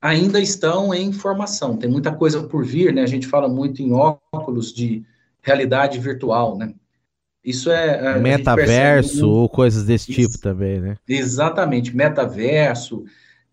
ainda 0.00 0.40
estão 0.40 0.94
em 0.94 1.12
formação. 1.12 1.76
Tem 1.76 1.90
muita 1.90 2.12
coisa 2.12 2.42
por 2.44 2.64
vir, 2.64 2.92
né? 2.92 3.02
A 3.02 3.06
gente 3.06 3.26
fala 3.26 3.48
muito 3.48 3.82
em 3.82 3.92
óculos 3.92 4.72
de 4.72 5.04
realidade 5.42 5.98
virtual, 5.98 6.56
né? 6.56 6.72
Isso 7.44 7.70
é 7.70 8.18
metaverso 8.18 9.28
ou 9.28 9.48
coisas 9.48 9.84
desse 9.84 10.12
tipo 10.12 10.28
Isso, 10.28 10.40
também, 10.40 10.80
né? 10.80 10.96
Exatamente, 11.08 11.96
metaverso. 11.96 13.04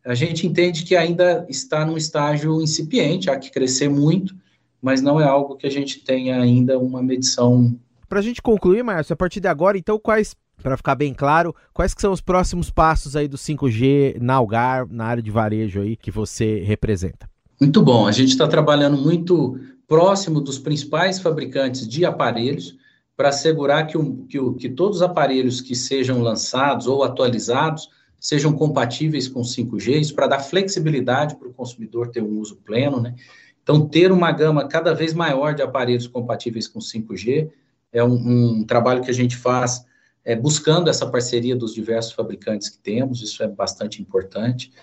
A 0.05 0.13
gente 0.13 0.45
entende 0.45 0.83
que 0.83 0.95
ainda 0.95 1.45
está 1.49 1.85
num 1.85 1.97
estágio 1.97 2.61
incipiente, 2.61 3.29
há 3.29 3.37
que 3.39 3.51
crescer 3.51 3.89
muito, 3.89 4.35
mas 4.81 5.01
não 5.01 5.19
é 5.19 5.23
algo 5.23 5.55
que 5.55 5.65
a 5.65 5.71
gente 5.71 5.99
tenha 5.99 6.39
ainda 6.41 6.77
uma 6.77 7.01
medição. 7.01 7.75
Para 8.07 8.19
a 8.19 8.21
gente 8.21 8.41
concluir, 8.41 8.83
Márcio, 8.83 9.13
a 9.13 9.17
partir 9.17 9.39
de 9.39 9.47
agora, 9.47 9.77
então, 9.77 9.97
quais, 9.97 10.35
para 10.61 10.77
ficar 10.77 10.95
bem 10.95 11.13
claro, 11.13 11.55
quais 11.73 11.93
que 11.93 12.01
são 12.01 12.11
os 12.11 12.21
próximos 12.21 12.69
passos 12.69 13.15
aí 13.15 13.27
do 13.27 13.37
5G 13.37 14.17
na 14.19 14.35
Algar, 14.35 14.87
na 14.89 15.05
área 15.05 15.21
de 15.21 15.31
varejo 15.31 15.81
aí, 15.81 15.95
que 15.95 16.11
você 16.11 16.59
representa? 16.61 17.29
Muito 17.59 17.81
bom, 17.81 18.07
a 18.07 18.11
gente 18.11 18.29
está 18.29 18.47
trabalhando 18.47 18.97
muito 18.97 19.59
próximo 19.87 20.41
dos 20.41 20.57
principais 20.57 21.19
fabricantes 21.19 21.87
de 21.87 22.05
aparelhos, 22.05 22.75
para 23.15 23.29
assegurar 23.29 23.87
que, 23.87 23.97
o, 23.97 24.25
que, 24.27 24.39
o, 24.39 24.53
que 24.53 24.69
todos 24.69 24.97
os 24.97 25.01
aparelhos 25.01 25.61
que 25.61 25.75
sejam 25.75 26.21
lançados 26.21 26.85
ou 26.85 27.03
atualizados 27.03 27.89
sejam 28.19 28.51
compatíveis 28.51 29.27
com 29.27 29.41
5G, 29.41 30.01
isso 30.01 30.15
para 30.15 30.27
dar 30.27 30.39
flexibilidade 30.39 31.35
para 31.35 31.47
o 31.47 31.53
consumidor 31.53 32.09
ter 32.09 32.21
um 32.21 32.39
uso 32.39 32.57
pleno, 32.57 32.99
né? 32.99 33.15
Então, 33.61 33.87
ter 33.87 34.11
uma 34.11 34.31
gama 34.31 34.67
cada 34.67 34.93
vez 34.93 35.13
maior 35.13 35.53
de 35.53 35.61
aparelhos 35.61 36.07
compatíveis 36.07 36.67
com 36.67 36.79
5G 36.79 37.49
é 37.91 38.03
um, 38.03 38.59
um 38.59 38.63
trabalho 38.63 39.01
que 39.01 39.09
a 39.09 39.13
gente 39.13 39.35
faz 39.35 39.85
é, 40.25 40.35
buscando 40.35 40.89
essa 40.89 41.05
parceria 41.05 41.55
dos 41.55 41.73
diversos 41.73 42.11
fabricantes 42.11 42.67
que 42.67 42.79
temos, 42.79 43.21
isso 43.21 43.43
é 43.43 43.47
bastante 43.47 44.01
importante. 44.01 44.73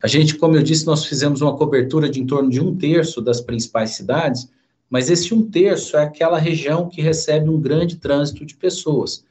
A 0.00 0.06
gente, 0.06 0.36
como 0.36 0.56
eu 0.56 0.62
disse, 0.62 0.86
nós 0.86 1.04
fizemos 1.04 1.42
uma 1.42 1.56
cobertura 1.56 2.08
de 2.08 2.20
em 2.20 2.26
torno 2.26 2.48
de 2.48 2.60
um 2.60 2.76
terço 2.76 3.20
das 3.20 3.40
principais 3.40 3.90
cidades, 3.90 4.48
mas 4.88 5.10
esse 5.10 5.34
um 5.34 5.50
terço 5.50 5.96
é 5.96 6.04
aquela 6.04 6.38
região 6.38 6.88
que 6.88 7.02
recebe 7.02 7.50
um 7.50 7.60
grande 7.60 7.96
trânsito 7.96 8.46
de 8.46 8.54
pessoas. 8.54 9.24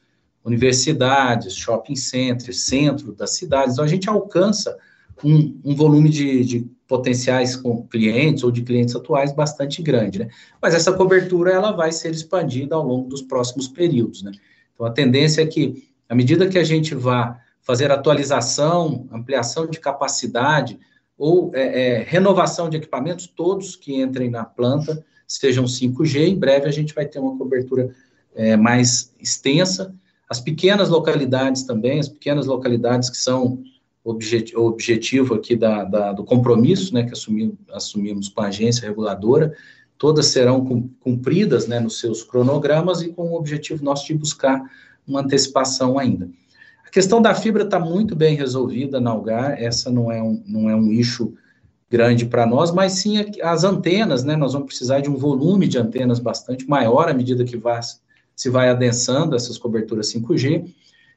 Universidades, 0.44 1.54
shopping 1.54 1.96
centers, 1.96 2.60
centro 2.60 3.12
das 3.12 3.30
cidades. 3.30 3.74
Então, 3.74 3.84
a 3.84 3.88
gente 3.88 4.08
alcança 4.08 4.76
um, 5.24 5.58
um 5.64 5.74
volume 5.74 6.10
de, 6.10 6.44
de, 6.44 6.74
potenciais 6.86 7.58
clientes 7.88 8.44
ou 8.44 8.50
de 8.50 8.60
clientes 8.60 8.94
atuais 8.94 9.32
bastante 9.32 9.80
grande, 9.80 10.18
né? 10.18 10.28
Mas 10.60 10.74
essa 10.74 10.92
cobertura, 10.92 11.50
ela 11.50 11.72
vai 11.72 11.90
ser 11.90 12.10
expandida 12.10 12.74
ao 12.74 12.84
longo 12.84 13.08
dos 13.08 13.22
próximos 13.22 13.66
períodos, 13.66 14.22
né? 14.22 14.32
Então, 14.74 14.86
a 14.86 14.90
tendência 14.90 15.42
é 15.42 15.46
que, 15.46 15.88
à 16.08 16.14
medida 16.14 16.48
que 16.48 16.58
a 16.58 16.64
gente 16.64 16.94
vá 16.94 17.38
fazer 17.62 17.90
atualização, 17.90 19.08
ampliação 19.10 19.66
de 19.66 19.80
capacidade 19.80 20.78
ou 21.16 21.50
é, 21.54 21.62
é, 22.00 22.02
renovação 22.02 22.68
de 22.68 22.76
equipamentos, 22.76 23.26
todos 23.26 23.76
que 23.76 24.00
entrem 24.00 24.28
na 24.28 24.44
planta 24.44 25.04
sejam 25.26 25.64
5G. 25.64 26.28
Em 26.28 26.38
breve 26.38 26.66
a 26.66 26.72
gente 26.72 26.94
vai 26.94 27.06
ter 27.06 27.18
uma 27.18 27.36
cobertura 27.36 27.94
é, 28.34 28.56
mais 28.56 29.12
extensa. 29.20 29.94
As 30.28 30.40
pequenas 30.40 30.88
localidades 30.88 31.62
também, 31.62 32.00
as 32.00 32.08
pequenas 32.08 32.46
localidades 32.46 33.08
que 33.08 33.16
são 33.16 33.62
objet, 34.02 34.54
objetivo 34.56 35.34
aqui 35.34 35.56
da, 35.56 35.84
da, 35.84 36.12
do 36.12 36.24
compromisso, 36.24 36.92
né, 36.92 37.04
que 37.04 37.12
assumimos 37.72 38.28
com 38.28 38.40
a 38.42 38.48
agência 38.48 38.86
reguladora, 38.86 39.54
todas 39.98 40.26
serão 40.26 40.64
cumpridas, 41.00 41.66
né, 41.66 41.80
nos 41.80 42.00
seus 42.00 42.22
cronogramas 42.22 43.02
e 43.02 43.08
com 43.08 43.30
o 43.30 43.36
objetivo 43.36 43.84
nosso 43.84 44.06
de 44.06 44.14
buscar 44.14 44.62
uma 45.06 45.20
antecipação 45.20 45.98
ainda 45.98 46.28
questão 46.94 47.20
da 47.20 47.34
fibra 47.34 47.64
está 47.64 47.80
muito 47.80 48.14
bem 48.14 48.36
resolvida 48.36 49.00
na 49.00 49.10
Algar, 49.10 49.60
essa 49.60 49.90
não 49.90 50.12
é 50.12 50.22
um, 50.22 50.40
não 50.46 50.70
é 50.70 50.76
um 50.76 50.92
issue 50.92 51.34
grande 51.90 52.24
para 52.24 52.46
nós, 52.46 52.70
mas 52.70 52.92
sim 52.92 53.16
as 53.42 53.64
antenas, 53.64 54.22
né? 54.22 54.36
Nós 54.36 54.52
vamos 54.52 54.68
precisar 54.68 55.00
de 55.00 55.10
um 55.10 55.16
volume 55.16 55.66
de 55.66 55.76
antenas 55.76 56.20
bastante 56.20 56.68
maior 56.68 57.08
à 57.08 57.12
medida 57.12 57.44
que 57.44 57.56
vai, 57.56 57.80
se 58.36 58.48
vai 58.48 58.68
adensando 58.68 59.34
essas 59.34 59.58
coberturas 59.58 60.12
5G. 60.12 60.72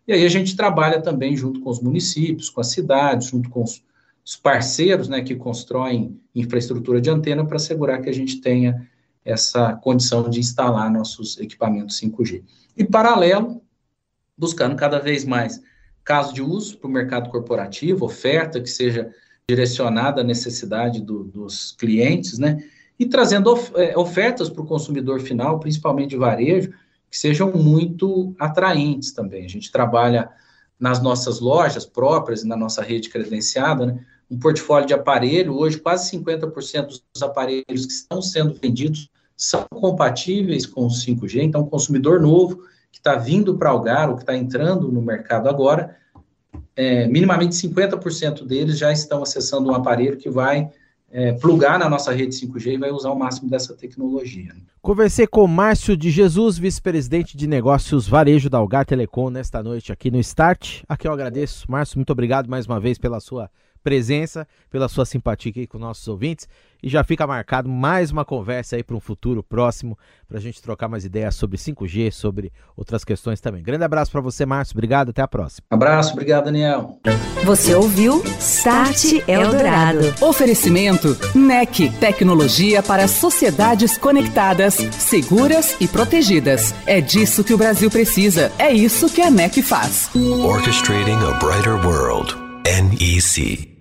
E 0.08 0.14
aí 0.14 0.26
a 0.26 0.30
gente 0.30 0.56
trabalha 0.56 1.00
também 1.00 1.38
junto 1.38 1.60
com 1.60 1.70
os 1.70 1.80
municípios, 1.80 2.50
com 2.50 2.60
as 2.60 2.70
cidades, 2.70 3.28
junto 3.28 3.48
com 3.52 3.62
os, 3.62 3.84
os 4.28 4.36
parceiros, 4.36 5.08
né, 5.08 5.22
que 5.22 5.34
constroem 5.38 6.20
infraestrutura 6.36 7.00
de 7.00 7.10
antena 7.10 7.46
para 7.46 7.56
assegurar 7.56 8.02
que 8.02 8.10
a 8.10 8.14
gente 8.14 8.42
tenha 8.42 8.86
essa 9.24 9.74
condição 9.76 10.30
de 10.30 10.42
instalar 10.42 10.92
nossos 10.92 11.40
equipamentos 11.40 11.98
5G. 11.98 12.44
E 12.76 12.84
paralelo, 12.84 13.62
buscando 14.38 14.76
cada 14.76 15.00
vez 15.00 15.24
mais 15.24 15.62
caso 16.04 16.34
de 16.34 16.42
uso 16.42 16.78
para 16.78 16.90
o 16.90 16.92
mercado 16.92 17.30
corporativo, 17.30 18.04
oferta 18.04 18.60
que 18.60 18.70
seja 18.70 19.10
direcionada 19.48 20.20
à 20.20 20.24
necessidade 20.26 21.02
do, 21.02 21.24
dos 21.24 21.72
clientes, 21.72 22.38
né? 22.38 22.62
E 23.00 23.06
trazendo 23.06 23.50
of, 23.50 23.72
é, 23.76 23.98
ofertas 23.98 24.50
para 24.50 24.62
o 24.62 24.68
consumidor 24.68 25.22
final, 25.22 25.58
principalmente 25.58 26.10
de 26.10 26.18
varejo, 26.18 26.72
que 27.10 27.18
sejam 27.18 27.54
muito 27.54 28.36
atraentes 28.38 29.14
também. 29.14 29.46
A 29.46 29.50
gente 29.50 29.72
trabalha 29.72 30.30
nas 30.78 31.02
nossas 31.02 31.40
lojas 31.40 31.86
próprias 31.86 32.44
e 32.44 32.48
na 32.48 32.58
nossa 32.58 32.82
rede 32.82 33.10
credenciada, 33.10 33.86
né? 33.86 34.06
Um 34.30 34.38
portfólio 34.38 34.88
de 34.88 34.94
aparelho, 34.94 35.58
hoje 35.58 35.80
quase 35.80 36.12
50% 36.18 37.02
dos 37.14 37.24
aparelhos 37.24 37.86
que 37.86 37.94
estão 37.94 38.22
sendo 38.22 38.54
vendidos 38.54 39.10
são 39.36 39.66
compatíveis 39.70 40.66
com 40.66 40.86
o 40.86 40.90
5G, 40.90 41.44
então 41.44 41.62
o 41.62 41.68
consumidor 41.68 42.20
novo 42.20 42.58
que 42.92 42.98
está 42.98 43.16
vindo 43.16 43.58
para 43.58 43.70
Algar, 43.70 44.10
ou 44.10 44.16
que 44.16 44.24
está 44.24 44.36
entrando 44.36 44.92
no 44.92 45.02
mercado 45.02 45.48
agora, 45.48 45.96
é, 46.76 47.08
minimamente 47.08 47.56
50% 47.56 48.46
deles 48.46 48.78
já 48.78 48.92
estão 48.92 49.22
acessando 49.22 49.70
um 49.70 49.76
aparelho 49.76 50.18
que 50.18 50.30
vai 50.30 50.70
é, 51.12 51.34
plugar 51.34 51.80
na 51.80 51.90
nossa 51.90 52.12
rede 52.12 52.36
5G 52.36 52.74
e 52.74 52.78
vai 52.78 52.92
usar 52.92 53.12
o 53.12 53.18
máximo 53.18 53.50
dessa 53.50 53.76
tecnologia. 53.76 54.54
Conversei 54.82 55.28
com 55.28 55.46
Márcio 55.48 55.96
de 55.96 56.10
Jesus, 56.10 56.58
vice-presidente 56.58 57.38
de 57.38 57.48
negócios 57.48 58.08
varejo 58.08 58.50
da 58.50 58.58
Algar 58.58 58.86
Telecom, 58.86 59.30
nesta 59.30 59.62
noite 59.62 59.92
aqui 59.92 60.10
no 60.10 60.20
Start. 60.20 60.84
Aqui 60.88 61.08
eu 61.08 61.12
agradeço. 61.12 61.70
Márcio, 61.70 61.98
muito 61.98 62.12
obrigado 62.12 62.50
mais 62.50 62.66
uma 62.66 62.80
vez 62.80 62.98
pela 62.98 63.20
sua 63.20 63.50
presença, 63.88 64.46
pela 64.70 64.90
sua 64.90 65.06
simpatia 65.06 65.50
aqui 65.50 65.66
com 65.66 65.78
nossos 65.78 66.06
ouvintes. 66.10 66.46
E 66.84 66.90
já 66.90 67.06
fica 67.06 67.26
marcado 67.26 67.70
mais 67.70 68.12
uma 68.12 68.26
conversa 68.26 68.76
aí 68.76 68.84
para 68.84 68.98
um 68.98 69.00
futuro 69.00 69.42
próximo, 69.42 69.98
para 70.28 70.38
a 70.38 70.42
gente 70.42 70.62
trocar 70.62 70.90
mais 70.90 71.06
ideias 71.06 71.36
sobre 71.36 71.58
5G, 71.58 72.12
sobre 72.12 72.52
outras 72.76 73.06
questões 73.06 73.40
também. 73.40 73.64
Grande 73.64 73.86
abraço 73.86 74.12
para 74.12 74.20
você, 74.20 74.46
Márcio. 74.46 74.74
Obrigado, 74.74 75.10
até 75.12 75.22
a 75.22 75.28
próxima. 75.28 75.66
Abraço, 75.70 76.12
obrigado, 76.12 76.46
Daniel. 76.46 77.00
Você 77.46 77.74
ouviu 77.74 78.22
Start 78.40 79.24
Eldorado. 79.26 80.14
Oferecimento 80.22 81.18
NEC, 81.34 81.90
tecnologia 81.98 82.84
para 82.84 83.08
sociedades 83.08 83.98
conectadas, 83.98 84.74
seguras 84.74 85.78
e 85.80 85.88
protegidas. 85.88 86.76
É 86.86 87.00
disso 87.00 87.42
que 87.42 87.54
o 87.54 87.58
Brasil 87.58 87.90
precisa. 87.90 88.52
É 88.60 88.72
isso 88.72 89.10
que 89.10 89.22
a 89.22 89.32
NEC 89.32 89.62
faz. 89.62 90.14
Orchestrating 90.14 91.18
a 91.24 91.40
brighter 91.40 91.76
world. 91.86 92.36
NEC. 92.68 93.77